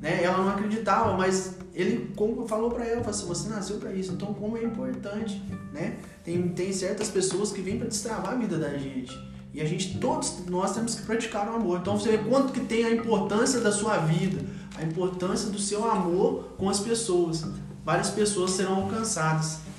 Né? 0.00 0.22
Ela 0.22 0.38
não 0.38 0.50
acreditava, 0.50 1.16
mas 1.16 1.56
ele 1.74 2.12
como 2.14 2.46
falou 2.46 2.70
para 2.70 2.84
ela, 2.84 3.00
falou 3.00 3.10
assim, 3.10 3.26
você 3.26 3.48
nasceu 3.48 3.78
para 3.78 3.92
isso. 3.92 4.12
Então 4.12 4.32
como 4.34 4.56
é 4.56 4.62
importante, 4.62 5.42
né? 5.72 5.96
Tem 6.22 6.50
tem 6.50 6.72
certas 6.72 7.08
pessoas 7.08 7.50
que 7.50 7.60
vêm 7.60 7.76
para 7.76 7.88
destravar 7.88 8.34
a 8.34 8.36
vida 8.36 8.56
da 8.56 8.78
gente. 8.78 9.12
E 9.52 9.60
a 9.60 9.64
gente 9.64 9.98
todos 9.98 10.46
nós 10.46 10.72
temos 10.72 10.94
que 10.94 11.02
praticar 11.02 11.50
o 11.50 11.56
amor. 11.56 11.80
Então 11.80 11.98
você 11.98 12.16
vê 12.16 12.18
quanto 12.18 12.52
que 12.52 12.60
tem 12.60 12.84
a 12.84 12.90
importância 12.92 13.58
da 13.58 13.72
sua 13.72 13.96
vida, 13.96 14.40
a 14.78 14.84
importância 14.84 15.50
do 15.50 15.58
seu 15.58 15.90
amor 15.90 16.54
com 16.56 16.70
as 16.70 16.78
pessoas. 16.78 17.44
Várias 17.84 18.10
pessoas 18.10 18.52
serão 18.52 18.76
alcançadas. 18.76 19.71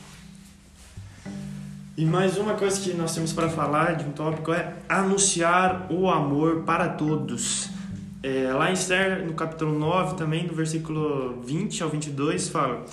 E 1.96 2.06
mais 2.06 2.40
uma 2.40 2.56
coisa 2.56 2.82
que 2.82 2.92
nós 2.96 3.14
temos 3.14 3.34
para 3.34 3.48
falar 3.48 3.96
de 3.96 4.04
um 4.04 4.12
tópico 4.12 4.52
é 4.52 4.74
anunciar 4.90 5.86
o 5.92 6.10
amor 6.10 6.64
para 6.64 6.90
todos. 6.90 7.70
É, 8.24 8.52
lá 8.52 8.72
em 8.72 8.74
Esther, 8.74 9.24
no 9.24 9.34
capítulo 9.34 9.78
9, 9.78 10.16
também, 10.16 10.48
no 10.48 10.56
versículo 10.56 11.40
20 11.46 11.84
ao 11.84 11.90
22, 11.90 12.50
fala: 12.50 12.84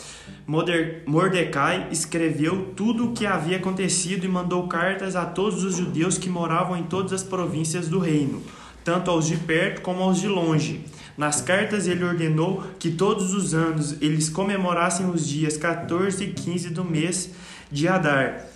Mordecai 1.07 1.89
escreveu 1.91 2.75
tudo 2.77 3.07
o 3.07 3.13
que 3.15 3.25
havia 3.25 3.57
acontecido 3.57 4.27
e 4.27 4.29
mandou 4.29 4.69
cartas 4.69 5.17
a 5.17 5.25
todos 5.25 5.65
os 5.65 5.77
judeus 5.77 6.19
que 6.19 6.29
moravam 6.29 6.77
em 6.77 6.83
todas 6.83 7.15
as 7.15 7.23
províncias 7.23 7.89
do 7.89 8.01
reino, 8.01 8.43
tanto 8.85 9.11
aos 9.11 9.27
de 9.27 9.39
perto 9.39 9.81
como 9.81 10.03
aos 10.03 10.21
de 10.21 10.29
longe. 10.29 10.85
Nas 11.17 11.41
cartas 11.41 11.87
ele 11.89 12.05
ordenou 12.05 12.65
que 12.79 12.91
todos 12.91 13.33
os 13.33 13.55
anos 13.55 13.97
eles 14.03 14.29
comemorassem 14.29 15.09
os 15.09 15.27
dias 15.27 15.57
14 15.57 16.23
e 16.23 16.33
15 16.35 16.69
do 16.69 16.85
mês 16.85 17.31
de 17.73 17.89
Adar 17.89 18.51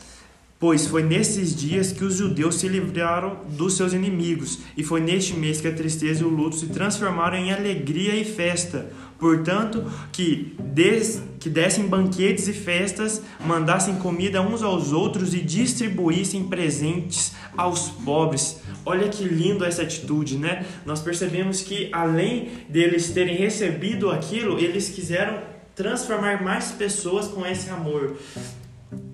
pois 0.59 0.87
foi 0.87 1.03
nesses 1.03 1.55
dias 1.55 1.93
que 1.93 2.05
os 2.05 2.17
judeus 2.17 2.57
se 2.57 2.69
livraram 2.69 3.41
dos 3.51 3.77
seus 3.77 3.93
inimigos, 3.93 4.61
e 4.77 4.83
foi 4.83 5.01
neste 5.01 5.35
mês 5.35 5.61
que 5.61 5.69
a 5.69 5.75
tristeza 5.75 6.23
e 6.23 6.27
o 6.27 6.29
luto 6.29 6.57
se 6.57 6.69
transformaram 6.69 7.37
em 7.37 7.53
alegria 7.53 8.15
e 8.17 8.25
festa. 8.25 8.91
Portanto, 9.19 9.91
que, 10.13 10.57
des, 10.59 11.23
que 11.39 11.49
dessem 11.49 11.87
banquetes 11.87 12.49
e 12.49 12.53
festas, 12.53 13.23
mandassem 13.47 13.95
comida 13.97 14.43
uns 14.43 14.63
aos 14.63 14.93
outros 14.93 15.33
e 15.33 15.41
distribuíssem 15.41 16.45
presentes 16.45 17.33
aos 17.57 17.89
pobres. 17.89 18.61
Olha 18.85 19.09
que 19.09 19.25
lindo 19.25 19.65
essa 19.65 19.83
atitude, 19.83 20.37
né? 20.37 20.67
Nós 20.85 21.01
percebemos 21.01 21.63
que 21.63 21.89
além 21.93 22.51
deles 22.69 23.11
terem 23.13 23.37
recebido 23.37 24.11
aquilo, 24.11 24.59
eles 24.59 24.91
quiseram 24.91 25.39
transformar 25.75 26.43
mais 26.43 26.73
pessoas 26.73 27.27
com 27.29 27.47
esse 27.47 27.71
amor, 27.71 28.17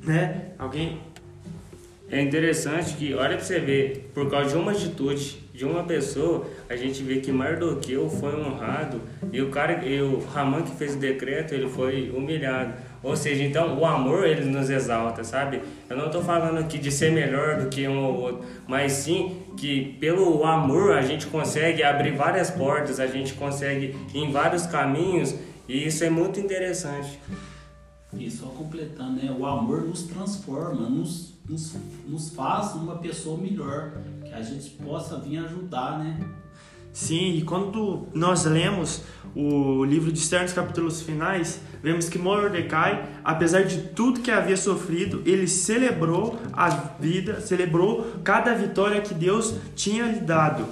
né? 0.03 0.53
Alguém 0.59 0.98
É 2.11 2.20
interessante 2.20 2.94
que, 2.96 3.14
olha 3.14 3.37
pra 3.37 3.44
você 3.44 3.61
ver, 3.61 4.11
por 4.12 4.29
causa 4.29 4.51
de 4.51 4.57
uma 4.57 4.73
atitude 4.73 5.38
de 5.55 5.64
uma 5.64 5.85
pessoa, 5.85 6.44
a 6.68 6.75
gente 6.75 7.03
vê 7.05 7.20
que 7.20 7.31
Mardoqueu 7.31 8.11
foi 8.11 8.35
honrado 8.35 9.01
e 9.33 9.40
o 9.40 9.51
cara, 9.51 9.85
e 9.87 10.01
o 10.03 10.18
Ramã 10.18 10.62
que 10.62 10.75
fez 10.75 10.96
o 10.96 10.99
decreto, 10.99 11.55
ele 11.55 11.68
foi 11.68 12.11
humilhado. 12.11 12.73
Ou 13.03 13.14
seja, 13.14 13.44
então 13.44 13.79
o 13.79 13.87
amor 13.87 14.27
ele 14.27 14.44
nos 14.44 14.68
exalta, 14.70 15.23
sabe? 15.23 15.62
Eu 15.88 15.96
não 15.96 16.07
estou 16.07 16.23
falando 16.23 16.59
aqui 16.59 16.79
de 16.79 16.90
ser 16.90 17.12
melhor 17.12 17.61
do 17.61 17.68
que 17.68 17.87
um 17.87 18.05
ou 18.05 18.20
outro, 18.20 18.44
mas 18.66 18.92
sim 18.92 19.42
que 19.57 19.96
pelo 20.01 20.44
amor 20.44 20.92
a 20.96 21.03
gente 21.03 21.27
consegue 21.27 21.83
abrir 21.83 22.16
várias 22.16 22.51
portas, 22.51 22.99
a 22.99 23.07
gente 23.07 23.35
consegue 23.35 23.94
ir 24.12 24.18
em 24.18 24.33
vários 24.33 24.66
caminhos 24.66 25.35
e 25.68 25.87
isso 25.87 26.03
é 26.03 26.11
muito 26.11 26.40
interessante. 26.40 27.20
E 28.12 28.29
só 28.31 28.46
completando, 28.46 29.23
né? 29.23 29.35
O 29.38 29.46
amor 29.46 29.83
nos 29.83 30.03
transforma, 30.03 30.88
nos, 30.88 31.35
nos, 31.51 31.75
nos 32.07 32.31
faz 32.31 32.75
uma 32.75 32.97
pessoa 32.99 33.37
melhor, 33.37 33.93
que 34.25 34.33
a 34.33 34.41
gente 34.41 34.71
possa 34.71 35.19
vir 35.19 35.39
ajudar, 35.39 35.99
né? 35.99 36.17
Sim, 36.93 37.37
e 37.37 37.43
quando 37.43 38.09
nós 38.15 38.45
lemos 38.45 39.03
o 39.35 39.85
livro 39.85 40.11
de 40.11 40.19
Esther 40.19 40.43
nos 40.43 40.53
capítulos 40.53 41.03
finais, 41.03 41.61
vemos 41.83 42.09
que 42.09 42.19
Mordecai, 42.19 43.09
apesar 43.23 43.63
de 43.63 43.79
tudo 43.79 44.21
que 44.21 44.31
havia 44.31 44.57
sofrido, 44.57 45.23
ele 45.25 45.47
celebrou 45.47 46.39
a 46.53 46.69
vida, 46.69 47.41
celebrou 47.41 48.07
cada 48.25 48.55
vitória 48.55 49.01
que 49.01 49.15
Deus 49.15 49.55
tinha 49.77 50.05
lhe 50.07 50.21
dado. 50.21 50.67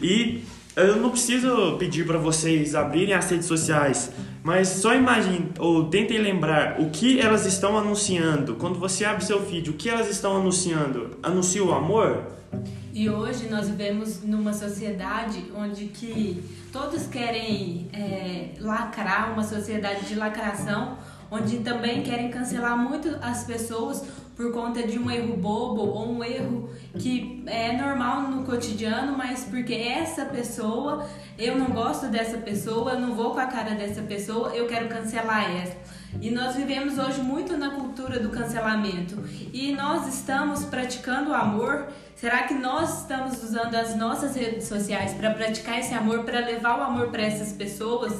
E 0.00 0.44
eu 0.76 0.96
não 0.96 1.10
preciso 1.10 1.76
pedir 1.76 2.06
para 2.06 2.18
vocês 2.18 2.74
abrirem 2.76 3.14
as 3.14 3.28
redes 3.28 3.46
sociais, 3.46 4.12
mas 4.44 4.68
só 4.68 4.94
imagine 4.94 5.48
ou 5.58 5.88
tentem 5.88 6.18
lembrar 6.18 6.78
o 6.78 6.90
que 6.90 7.18
elas 7.18 7.46
estão 7.46 7.78
anunciando. 7.78 8.56
Quando 8.56 8.78
você 8.78 9.02
abre 9.02 9.24
seu 9.24 9.40
feed, 9.46 9.70
o 9.70 9.72
que 9.72 9.88
elas 9.88 10.10
estão 10.10 10.36
anunciando? 10.36 11.18
Anuncia 11.22 11.64
o 11.64 11.72
amor? 11.72 12.26
E 12.92 13.08
hoje 13.08 13.48
nós 13.48 13.70
vivemos 13.70 14.22
numa 14.22 14.52
sociedade 14.52 15.50
onde 15.56 15.86
que 15.86 16.44
todos 16.70 17.06
querem 17.06 17.88
é, 17.90 18.50
lacrar, 18.60 19.32
uma 19.32 19.42
sociedade 19.42 20.04
de 20.06 20.14
lacração, 20.14 20.98
onde 21.34 21.58
também 21.58 22.02
querem 22.02 22.30
cancelar 22.30 22.78
muito 22.78 23.18
as 23.20 23.44
pessoas 23.44 24.04
por 24.36 24.52
conta 24.52 24.86
de 24.86 24.98
um 24.98 25.10
erro 25.10 25.36
bobo 25.36 25.82
ou 25.82 26.12
um 26.12 26.24
erro 26.24 26.70
que 26.98 27.42
é 27.46 27.72
normal 27.76 28.22
no 28.22 28.44
cotidiano, 28.44 29.16
mas 29.16 29.44
porque 29.44 29.74
essa 29.74 30.24
pessoa, 30.24 31.06
eu 31.38 31.56
não 31.56 31.66
gosto 31.66 32.06
dessa 32.06 32.38
pessoa, 32.38 32.92
eu 32.92 33.00
não 33.00 33.14
vou 33.14 33.32
com 33.32 33.40
a 33.40 33.46
cara 33.46 33.74
dessa 33.74 34.02
pessoa, 34.02 34.54
eu 34.54 34.66
quero 34.66 34.88
cancelar 34.88 35.50
essa. 35.50 35.76
E 36.20 36.30
nós 36.30 36.54
vivemos 36.54 36.98
hoje 36.98 37.20
muito 37.20 37.56
na 37.56 37.70
cultura 37.70 38.20
do 38.20 38.30
cancelamento. 38.30 39.22
E 39.52 39.72
nós 39.72 40.06
estamos 40.06 40.64
praticando 40.64 41.30
o 41.30 41.34
amor. 41.34 41.88
Será 42.14 42.44
que 42.44 42.54
nós 42.54 43.00
estamos 43.00 43.42
usando 43.42 43.74
as 43.74 43.96
nossas 43.96 44.36
redes 44.36 44.68
sociais 44.68 45.12
para 45.12 45.30
praticar 45.34 45.80
esse 45.80 45.92
amor, 45.92 46.20
para 46.20 46.38
levar 46.38 46.78
o 46.78 46.82
amor 46.82 47.08
para 47.08 47.22
essas 47.22 47.52
pessoas? 47.52 48.12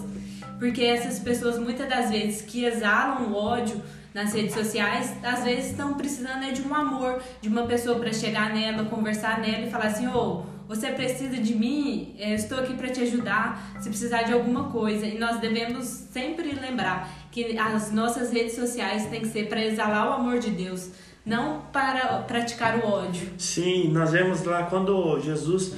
Porque 0.58 0.82
essas 0.82 1.18
pessoas, 1.18 1.58
muitas 1.58 1.88
das 1.88 2.10
vezes, 2.10 2.42
que 2.42 2.64
exalam 2.64 3.32
ódio 3.32 3.80
nas 4.12 4.32
redes 4.32 4.54
sociais, 4.54 5.14
às 5.22 5.44
vezes 5.44 5.70
estão 5.70 5.94
precisando 5.94 6.40
né, 6.40 6.52
de 6.52 6.62
um 6.62 6.74
amor, 6.74 7.20
de 7.40 7.48
uma 7.48 7.66
pessoa 7.66 7.98
para 7.98 8.12
chegar 8.12 8.54
nela, 8.54 8.84
conversar 8.84 9.40
nela 9.40 9.66
e 9.66 9.70
falar 9.70 9.86
assim: 9.86 10.06
ô. 10.06 10.42
Oh, 10.50 10.54
você 10.66 10.90
precisa 10.92 11.36
de 11.36 11.54
mim, 11.54 12.14
eu 12.18 12.34
estou 12.34 12.58
aqui 12.58 12.74
para 12.74 12.88
te 12.88 13.00
ajudar, 13.02 13.76
se 13.80 13.88
precisar 13.90 14.22
de 14.22 14.32
alguma 14.32 14.70
coisa. 14.70 15.04
E 15.04 15.18
nós 15.18 15.38
devemos 15.38 15.84
sempre 15.84 16.52
lembrar 16.52 17.08
que 17.30 17.58
as 17.58 17.92
nossas 17.92 18.32
redes 18.32 18.54
sociais 18.54 19.06
têm 19.06 19.20
que 19.20 19.28
ser 19.28 19.48
para 19.48 19.62
exalar 19.62 20.08
o 20.08 20.12
amor 20.14 20.38
de 20.38 20.50
Deus, 20.50 20.90
não 21.24 21.60
para 21.72 22.18
praticar 22.22 22.78
o 22.78 22.86
ódio. 22.86 23.28
Sim, 23.36 23.88
nós 23.88 24.12
vemos 24.12 24.42
lá 24.44 24.62
quando 24.64 25.20
Jesus 25.20 25.74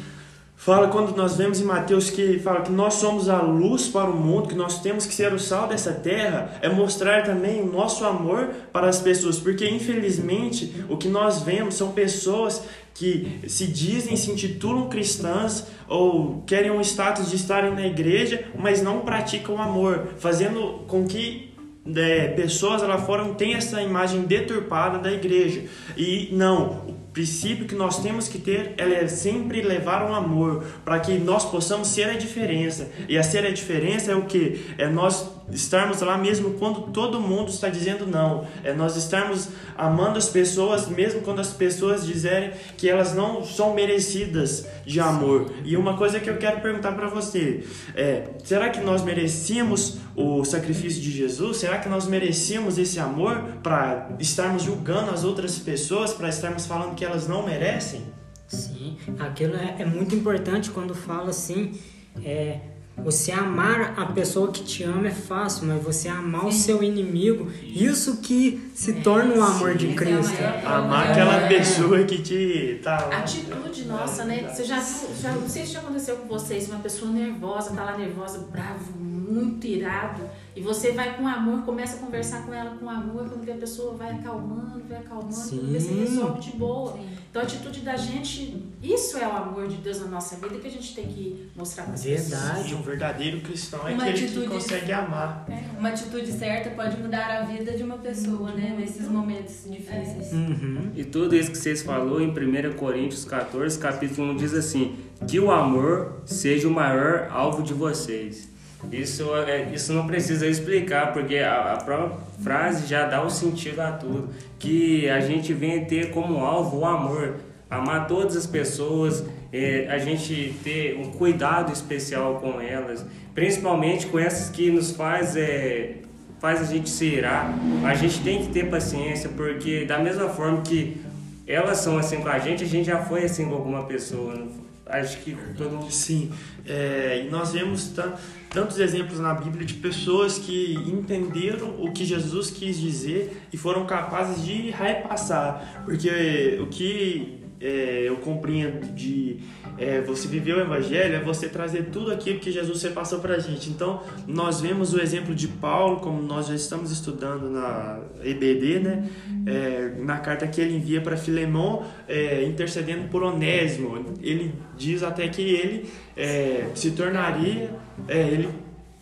fala, 0.56 0.88
quando 0.88 1.14
nós 1.14 1.36
vemos 1.36 1.60
em 1.60 1.64
Mateus 1.64 2.10
que 2.10 2.38
fala 2.38 2.62
que 2.62 2.72
nós 2.72 2.94
somos 2.94 3.28
a 3.28 3.40
luz 3.40 3.88
para 3.88 4.10
o 4.10 4.16
mundo, 4.16 4.48
que 4.48 4.54
nós 4.54 4.80
temos 4.80 5.06
que 5.06 5.14
ser 5.14 5.32
o 5.32 5.38
sal 5.38 5.68
dessa 5.68 5.92
terra, 5.92 6.58
é 6.62 6.68
mostrar 6.68 7.24
também 7.24 7.62
o 7.62 7.70
nosso 7.70 8.04
amor 8.04 8.48
para 8.72 8.88
as 8.88 9.00
pessoas, 9.00 9.38
porque 9.38 9.68
infelizmente 9.68 10.84
o 10.88 10.96
que 10.96 11.08
nós 11.08 11.42
vemos 11.42 11.74
são 11.74 11.92
pessoas 11.92 12.62
que 12.94 13.40
se 13.46 13.66
dizem, 13.66 14.16
se 14.16 14.30
intitulam 14.30 14.88
cristãs 14.88 15.66
ou 15.86 16.42
querem 16.46 16.70
um 16.70 16.80
status 16.80 17.30
de 17.30 17.36
estarem 17.36 17.74
na 17.74 17.86
igreja, 17.86 18.46
mas 18.58 18.82
não 18.82 19.00
praticam 19.00 19.60
amor, 19.60 20.08
fazendo 20.18 20.84
com 20.88 21.06
que 21.06 21.54
é, 21.94 22.28
pessoas 22.28 22.82
lá 22.82 22.98
fora 22.98 23.24
tenham 23.34 23.58
essa 23.58 23.80
imagem 23.82 24.22
deturpada 24.22 24.98
da 24.98 25.12
igreja. 25.12 25.64
E 25.96 26.30
não, 26.32 26.95
princípio 27.16 27.64
que 27.64 27.74
nós 27.74 28.02
temos 28.02 28.28
que 28.28 28.38
ter 28.38 28.74
é 28.76 29.08
sempre 29.08 29.62
levar 29.62 30.04
um 30.04 30.14
amor 30.14 30.62
para 30.84 31.00
que 31.00 31.16
nós 31.16 31.46
possamos 31.46 31.88
ser 31.88 32.10
a 32.10 32.12
diferença. 32.12 32.90
E 33.08 33.16
a 33.16 33.22
ser 33.22 33.46
a 33.46 33.50
diferença 33.50 34.12
é 34.12 34.14
o 34.14 34.26
que? 34.26 34.66
É 34.76 34.86
nós 34.86 35.26
estarmos 35.50 36.00
lá 36.00 36.18
mesmo 36.18 36.54
quando 36.54 36.92
todo 36.92 37.18
mundo 37.18 37.48
está 37.48 37.70
dizendo 37.70 38.06
não. 38.06 38.46
É 38.62 38.74
nós 38.74 38.96
estarmos 38.96 39.48
amando 39.78 40.18
as 40.18 40.28
pessoas 40.28 40.88
mesmo 40.88 41.22
quando 41.22 41.40
as 41.40 41.54
pessoas 41.54 42.04
dizerem 42.04 42.52
que 42.76 42.86
elas 42.88 43.14
não 43.14 43.42
são 43.44 43.72
merecidas 43.72 44.66
de 44.84 45.00
amor. 45.00 45.50
E 45.64 45.74
uma 45.76 45.96
coisa 45.96 46.20
que 46.20 46.28
eu 46.28 46.36
quero 46.36 46.60
perguntar 46.60 46.92
para 46.92 47.08
você 47.08 47.64
é: 47.94 48.24
será 48.44 48.68
que 48.68 48.80
nós 48.80 49.02
merecíamos 49.02 49.98
o 50.14 50.44
sacrifício 50.44 51.00
de 51.00 51.10
Jesus? 51.10 51.58
Será 51.58 51.78
que 51.78 51.88
nós 51.88 52.06
merecíamos 52.06 52.76
esse 52.76 52.98
amor 52.98 53.42
para 53.62 54.10
estarmos 54.18 54.64
julgando 54.64 55.10
as 55.10 55.24
outras 55.24 55.58
pessoas, 55.58 56.12
para 56.12 56.28
estarmos 56.28 56.66
falando 56.66 56.94
que 56.94 57.05
elas 57.06 57.26
não 57.26 57.44
merecem? 57.44 58.02
Sim, 58.48 58.96
aquilo 59.18 59.56
é, 59.56 59.76
é 59.80 59.84
muito 59.84 60.14
importante 60.14 60.70
quando 60.70 60.94
fala 60.94 61.30
assim. 61.30 61.78
É, 62.24 62.60
você 62.96 63.30
amar 63.30 63.94
a 63.96 64.06
pessoa 64.06 64.50
que 64.50 64.64
te 64.64 64.82
ama 64.82 65.08
é 65.08 65.10
fácil, 65.10 65.66
mas 65.66 65.82
você 65.82 66.08
amar 66.08 66.42
sim. 66.42 66.48
o 66.48 66.52
seu 66.52 66.82
inimigo, 66.82 67.50
isso 67.62 68.18
que 68.18 68.70
se 68.74 68.92
é, 68.92 69.00
torna 69.00 69.34
o 69.34 69.42
amor 69.42 69.72
sim, 69.72 69.78
de 69.78 69.94
Cristo. 69.94 70.40
É 70.40 70.62
amar 70.64 71.10
aquela 71.10 71.46
pessoa 71.46 72.02
que 72.04 72.22
te 72.22 72.80
tá 72.82 73.06
lá. 73.06 73.18
Atitude 73.18 73.84
nossa, 73.84 74.24
né? 74.24 74.48
Você 74.48 74.64
já, 74.64 74.82
já 75.20 75.32
não 75.32 75.48
sei 75.48 75.66
se 75.66 75.72
já 75.72 75.80
aconteceu 75.80 76.16
com 76.16 76.26
vocês, 76.26 76.68
uma 76.68 76.80
pessoa 76.80 77.10
nervosa, 77.10 77.74
tá 77.74 77.84
lá 77.84 77.96
nervosa, 77.96 78.38
bravo, 78.50 78.98
muito 78.98 79.66
irado, 79.66 80.22
e 80.54 80.60
você 80.60 80.92
vai 80.92 81.16
com 81.16 81.28
amor, 81.28 81.62
começa 81.62 81.96
a 81.96 82.00
conversar 82.00 82.46
com 82.46 82.54
ela 82.54 82.76
com 82.76 82.88
amor, 82.88 83.28
quando 83.28 83.44
vê 83.44 83.52
a 83.52 83.56
pessoa 83.56 83.94
vai 83.94 84.10
acalmando, 84.12 84.82
vai 84.88 84.98
acalmando, 84.98 85.34
Sim. 85.34 85.58
quando 85.58 85.72
vê 85.72 85.80
se 85.80 85.92
resolve 85.92 86.40
de 86.40 86.56
boa. 86.56 86.92
Sim. 86.92 87.08
Então 87.36 87.44
a 87.44 87.48
atitude 87.48 87.80
da 87.80 87.94
gente, 87.98 88.64
isso 88.82 89.18
é 89.18 89.28
o 89.28 89.32
amor 89.32 89.68
de 89.68 89.76
Deus 89.76 90.00
na 90.00 90.06
nossa 90.06 90.36
vida 90.36 90.58
que 90.58 90.68
a 90.68 90.70
gente 90.70 90.94
tem 90.94 91.06
que 91.06 91.50
mostrar 91.54 91.84
para 91.84 91.92
as 91.92 92.02
Verdade, 92.02 92.62
pessoas. 92.62 92.72
um 92.72 92.82
verdadeiro 92.82 93.40
cristão 93.42 93.86
é 93.86 93.92
uma 93.92 94.04
aquele 94.04 94.24
atitude, 94.24 94.46
que 94.46 94.54
consegue 94.54 94.90
amar. 94.90 95.44
É, 95.50 95.78
uma 95.78 95.90
atitude 95.90 96.32
certa 96.32 96.70
pode 96.70 96.96
mudar 96.96 97.26
a 97.26 97.42
vida 97.42 97.76
de 97.76 97.82
uma 97.82 97.98
pessoa, 97.98 98.52
né, 98.52 98.74
nesses 98.78 99.06
momentos 99.06 99.64
difíceis. 99.70 100.32
É. 100.32 100.34
Uhum. 100.34 100.92
E 100.96 101.04
tudo 101.04 101.36
isso 101.36 101.50
que 101.50 101.58
vocês 101.58 101.82
falou 101.82 102.22
em 102.22 102.30
1 102.30 102.72
Coríntios 102.72 103.26
14, 103.26 103.78
capítulo 103.78 104.32
1 104.32 104.36
diz 104.38 104.54
assim: 104.54 104.96
que 105.28 105.38
o 105.38 105.50
amor 105.50 106.22
seja 106.24 106.66
o 106.66 106.70
maior 106.70 107.28
alvo 107.30 107.62
de 107.62 107.74
vocês. 107.74 108.48
Isso, 108.92 109.34
é, 109.34 109.70
isso 109.74 109.92
não 109.92 110.06
precisa 110.06 110.46
explicar, 110.46 111.12
porque 111.12 111.38
a, 111.38 111.72
a, 111.72 111.76
própria 111.78 112.18
frase 112.42 112.86
já 112.86 113.06
dá 113.06 113.22
o 113.22 113.30
sentido 113.30 113.80
a 113.80 113.92
tudo. 113.92 114.28
Que 114.58 115.08
a 115.08 115.20
gente 115.20 115.52
vem 115.52 115.84
ter 115.84 116.10
como 116.10 116.44
alvo 116.44 116.78
o 116.78 116.84
amor, 116.84 117.36
amar 117.70 118.06
todas 118.06 118.36
as 118.36 118.46
pessoas, 118.46 119.24
é, 119.52 119.86
a 119.90 119.98
gente 119.98 120.54
ter 120.62 120.98
um 120.98 121.10
cuidado 121.10 121.72
especial 121.72 122.36
com 122.36 122.60
elas, 122.60 123.04
principalmente 123.34 124.06
com 124.06 124.18
essas 124.18 124.50
que 124.50 124.70
nos 124.70 124.92
faz, 124.92 125.36
é, 125.36 125.96
faz 126.38 126.60
a 126.60 126.64
gente 126.64 126.88
se 126.88 127.06
irar. 127.06 127.54
A 127.84 127.94
gente 127.94 128.20
tem 128.22 128.42
que 128.42 128.52
ter 128.52 128.70
paciência, 128.70 129.30
porque 129.30 129.84
da 129.84 129.98
mesma 129.98 130.28
forma 130.28 130.60
que 130.62 131.00
elas 131.46 131.78
são 131.78 131.98
assim 131.98 132.18
com 132.18 132.28
a 132.28 132.38
gente, 132.38 132.64
a 132.64 132.66
gente 132.66 132.86
já 132.86 132.98
foi 132.98 133.24
assim 133.24 133.46
com 133.46 133.54
alguma 133.54 133.84
pessoa. 133.84 134.46
Acho 134.86 135.18
que 135.18 135.36
todo 135.56 135.70
mundo. 135.70 135.90
Sim, 135.90 136.32
é, 136.66 137.24
e 137.26 137.30
nós 137.30 137.52
vemos 137.52 137.88
tan- 137.88 138.14
tantos 138.50 138.78
exemplos 138.78 139.18
na 139.18 139.34
Bíblia 139.34 139.64
de 139.66 139.74
pessoas 139.74 140.38
que 140.38 140.74
entenderam 140.86 141.80
o 141.82 141.92
que 141.92 142.04
Jesus 142.04 142.50
quis 142.50 142.78
dizer 142.78 143.42
e 143.52 143.56
foram 143.56 143.84
capazes 143.86 144.44
de 144.44 144.70
repassar. 144.70 145.82
Porque 145.84 146.58
o 146.60 146.66
que 146.66 147.40
é, 147.60 148.04
eu 148.06 148.16
compreendo 148.16 148.92
de 148.94 149.38
é, 149.78 150.00
você 150.00 150.28
viver 150.28 150.54
o 150.56 150.60
Evangelho 150.60 151.16
é 151.16 151.20
você 151.20 151.48
trazer 151.48 151.86
tudo 151.86 152.12
aquilo 152.12 152.38
que 152.38 152.50
Jesus 152.50 152.82
repassou 152.82 153.18
para 153.18 153.34
a 153.34 153.38
gente. 153.38 153.70
Então, 153.70 154.02
nós 154.26 154.60
vemos 154.60 154.92
o 154.92 155.00
exemplo 155.00 155.34
de 155.34 155.48
Paulo, 155.48 156.00
como 156.00 156.22
nós 156.22 156.48
já 156.48 156.54
estamos 156.54 156.90
estudando 156.90 157.50
na 157.50 158.00
EBD, 158.22 158.80
né? 158.80 159.08
É, 159.46 159.92
na 159.98 160.18
carta 160.18 160.46
que 160.46 160.60
ele 160.60 160.76
envia 160.76 161.00
para 161.00 161.16
Filemon, 161.16 161.82
é, 162.08 162.44
intercedendo 162.44 163.08
por 163.08 163.22
Onésimo. 163.22 164.14
Ele 164.22 164.52
diz 164.76 165.02
até 165.02 165.28
que 165.28 165.42
ele 165.42 165.88
é, 166.16 166.66
se 166.74 166.90
tornaria, 166.92 167.70
é, 168.08 168.18
ele 168.18 168.48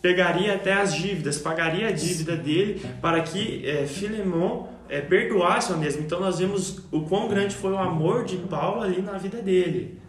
pegaria 0.02 0.54
até 0.54 0.74
as 0.74 0.94
dívidas, 0.94 1.38
pagaria 1.38 1.88
a 1.88 1.90
dívida 1.90 2.36
dele 2.36 2.82
para 3.00 3.22
que 3.22 3.64
Filemon 3.86 4.73
é, 4.96 5.00
perdoasse 5.00 5.72
Onésimo. 5.72 6.04
Então 6.04 6.20
nós 6.20 6.38
vemos 6.38 6.80
o 6.92 7.00
quão 7.02 7.28
grande 7.28 7.54
foi 7.54 7.72
o 7.72 7.78
amor 7.78 8.24
de 8.24 8.37
Paulo 8.37 8.83
ali 8.83 9.00
na 9.02 9.18
vida 9.18 9.40
dele. 9.42 10.00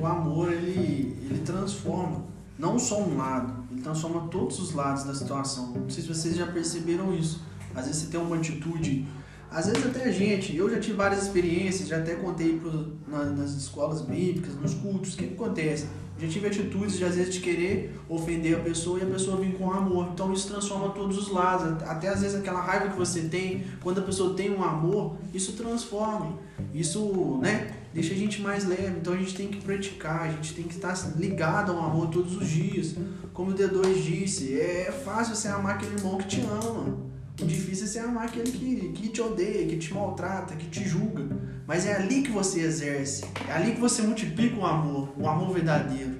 O 0.00 0.06
amor, 0.06 0.52
ele, 0.52 1.16
ele 1.30 1.42
transforma 1.44 2.24
não 2.58 2.78
só 2.78 3.00
um 3.02 3.16
lado, 3.16 3.64
ele 3.70 3.80
transforma 3.82 4.28
todos 4.28 4.58
os 4.58 4.72
lados 4.72 5.04
da 5.04 5.14
situação. 5.14 5.72
Não 5.74 5.88
sei 5.90 6.02
se 6.02 6.08
vocês 6.08 6.36
já 6.36 6.46
perceberam 6.46 7.14
isso. 7.14 7.42
Às 7.74 7.86
vezes 7.86 8.02
você 8.02 8.10
tem 8.10 8.20
uma 8.20 8.36
atitude, 8.36 9.06
às 9.50 9.66
vezes 9.66 9.84
até 9.86 10.04
a 10.04 10.10
gente, 10.10 10.56
eu 10.56 10.68
já 10.70 10.80
tive 10.80 10.96
várias 10.96 11.22
experiências, 11.24 11.88
já 11.88 11.98
até 11.98 12.14
contei 12.14 12.58
pro, 12.58 12.96
na- 13.06 13.24
nas 13.26 13.50
escolas 13.52 14.00
bíblicas, 14.02 14.54
nos 14.56 14.74
cultos, 14.74 15.14
o 15.14 15.16
que 15.18 15.26
acontece? 15.34 15.86
Já 16.18 16.26
tive 16.28 16.46
atitudes 16.46 16.96
de 16.96 17.04
às 17.04 17.14
vezes 17.14 17.34
de 17.34 17.40
querer 17.40 17.94
ofender 18.08 18.56
a 18.56 18.60
pessoa 18.60 18.98
e 18.98 19.02
a 19.02 19.06
pessoa 19.06 19.36
vir 19.36 19.52
com 19.54 19.70
amor. 19.70 20.08
Então 20.14 20.32
isso 20.32 20.48
transforma 20.48 20.88
todos 20.90 21.18
os 21.18 21.30
lados. 21.30 21.82
Até 21.82 22.08
às 22.08 22.22
vezes 22.22 22.36
aquela 22.36 22.60
raiva 22.60 22.88
que 22.88 22.96
você 22.96 23.22
tem, 23.22 23.64
quando 23.82 23.98
a 23.98 24.02
pessoa 24.02 24.34
tem 24.34 24.50
um 24.50 24.64
amor, 24.64 25.16
isso 25.34 25.52
transforma. 25.52 26.38
Isso, 26.72 27.38
né, 27.42 27.74
deixa 27.92 28.14
a 28.14 28.16
gente 28.16 28.40
mais 28.40 28.66
leve. 28.66 28.98
Então 28.98 29.12
a 29.12 29.16
gente 29.16 29.34
tem 29.34 29.48
que 29.48 29.60
praticar, 29.60 30.22
a 30.22 30.30
gente 30.30 30.54
tem 30.54 30.64
que 30.64 30.74
estar 30.74 30.94
ligado 31.16 31.72
ao 31.72 31.84
amor 31.84 32.08
todos 32.08 32.34
os 32.34 32.48
dias. 32.48 32.94
Como 33.34 33.50
o 33.50 33.54
D2 33.54 34.02
disse, 34.02 34.58
é 34.58 34.90
fácil 35.04 35.34
você 35.34 35.48
amar 35.48 35.74
aquele 35.74 35.96
irmão 35.96 36.16
que 36.16 36.26
te 36.26 36.40
ama. 36.40 36.96
O 37.40 37.44
difícil 37.44 37.84
é 37.84 37.88
você 37.88 37.98
amar 37.98 38.24
aquele 38.26 38.50
que, 38.50 38.88
que 38.90 39.08
te 39.08 39.20
odeia, 39.20 39.66
que 39.66 39.76
te 39.76 39.92
maltrata, 39.92 40.56
que 40.56 40.66
te 40.68 40.88
julga. 40.88 41.26
Mas 41.66 41.84
é 41.84 41.96
ali 41.96 42.22
que 42.22 42.30
você 42.30 42.60
exerce, 42.60 43.24
é 43.46 43.52
ali 43.52 43.72
que 43.72 43.80
você 43.80 44.00
multiplica 44.02 44.56
o 44.56 44.64
amor, 44.64 45.12
o 45.18 45.28
amor 45.28 45.52
verdadeiro. 45.52 46.16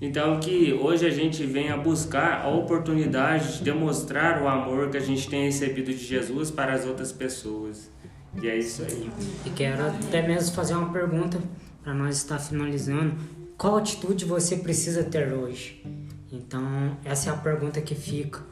Então 0.00 0.38
que 0.40 0.72
hoje 0.72 1.06
a 1.06 1.10
gente 1.10 1.44
venha 1.46 1.76
buscar 1.76 2.42
a 2.42 2.48
oportunidade 2.48 3.58
de 3.58 3.64
demonstrar 3.64 4.42
o 4.42 4.48
amor 4.48 4.90
que 4.90 4.96
a 4.96 5.00
gente 5.00 5.28
tem 5.28 5.44
recebido 5.44 5.92
de 5.92 6.04
Jesus 6.04 6.50
para 6.50 6.72
as 6.72 6.84
outras 6.84 7.12
pessoas. 7.12 7.90
E 8.40 8.48
é 8.48 8.56
isso 8.56 8.82
aí. 8.82 9.10
E 9.44 9.50
quero 9.50 9.86
até 9.86 10.26
mesmo 10.26 10.54
fazer 10.54 10.74
uma 10.74 10.92
pergunta 10.92 11.38
para 11.82 11.94
nós 11.94 12.16
estar 12.16 12.38
finalizando. 12.38 13.14
Qual 13.56 13.76
atitude 13.76 14.24
você 14.24 14.56
precisa 14.56 15.04
ter 15.04 15.32
hoje? 15.32 15.84
Então, 16.32 16.96
essa 17.04 17.30
é 17.30 17.32
a 17.32 17.36
pergunta 17.36 17.80
que 17.80 17.94
fica. 17.94 18.51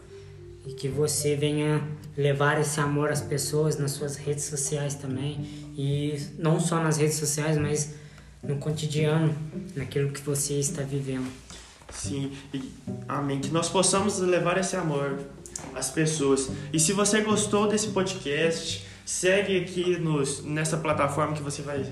E 0.66 0.72
que 0.74 0.88
você 0.88 1.36
venha 1.36 1.82
levar 2.16 2.60
esse 2.60 2.80
amor 2.80 3.10
às 3.10 3.20
pessoas 3.20 3.78
nas 3.78 3.92
suas 3.92 4.16
redes 4.16 4.44
sociais 4.44 4.94
também. 4.94 5.40
E 5.76 6.20
não 6.38 6.60
só 6.60 6.82
nas 6.82 6.98
redes 6.98 7.16
sociais, 7.16 7.56
mas 7.56 7.94
no 8.42 8.56
cotidiano, 8.56 9.34
naquilo 9.74 10.10
que 10.10 10.20
você 10.20 10.54
está 10.54 10.82
vivendo. 10.82 11.30
Sim, 11.90 12.32
e, 12.52 12.70
amém. 13.08 13.40
Que 13.40 13.50
nós 13.50 13.68
possamos 13.68 14.18
levar 14.18 14.58
esse 14.58 14.76
amor 14.76 15.18
às 15.74 15.90
pessoas. 15.90 16.50
E 16.72 16.78
se 16.78 16.92
você 16.92 17.20
gostou 17.22 17.66
desse 17.66 17.88
podcast, 17.88 18.86
segue 19.10 19.58
aqui 19.58 19.98
nos, 19.98 20.44
nessa 20.44 20.76
plataforma 20.76 21.34
que 21.34 21.42
você 21.42 21.62
vai 21.62 21.84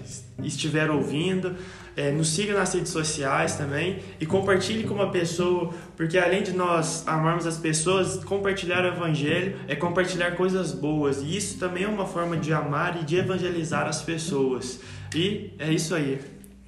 estiver 0.42 0.88
ouvindo. 0.88 1.57
É, 1.96 2.12
nos 2.12 2.28
siga 2.33 2.54
nas 2.54 2.72
redes 2.72 2.92
sociais 2.92 3.57
também 3.57 3.98
e 4.20 4.24
compartilhe 4.24 4.85
com 4.85 4.94
uma 4.94 5.11
pessoa, 5.11 5.74
porque 5.96 6.16
além 6.16 6.44
de 6.44 6.52
nós 6.52 7.02
amarmos 7.09 7.44
as 7.44 7.59
pessoas, 7.59 8.22
compartilhar 8.22 8.85
o 8.85 8.87
evangelho 8.87 9.57
é 9.66 9.74
compartilhar 9.74 10.37
coisas 10.37 10.72
boas. 10.72 11.20
E 11.20 11.37
isso 11.37 11.59
também 11.59 11.83
é 11.83 11.88
uma 11.88 12.07
forma 12.07 12.37
de 12.37 12.52
amar 12.52 13.02
e 13.02 13.04
de 13.04 13.16
evangelizar 13.16 13.88
as 13.88 14.00
pessoas. 14.00 14.81
E 15.12 15.52
é 15.59 15.72
isso 15.72 15.96
aí. 15.96 16.20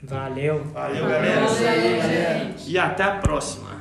Valeu! 0.02 0.64
Valeu, 0.64 1.06
galera. 1.06 1.46
Valeu, 1.46 2.02
gente. 2.02 2.70
E 2.70 2.76
até 2.76 3.04
a 3.04 3.18
próxima. 3.18 3.79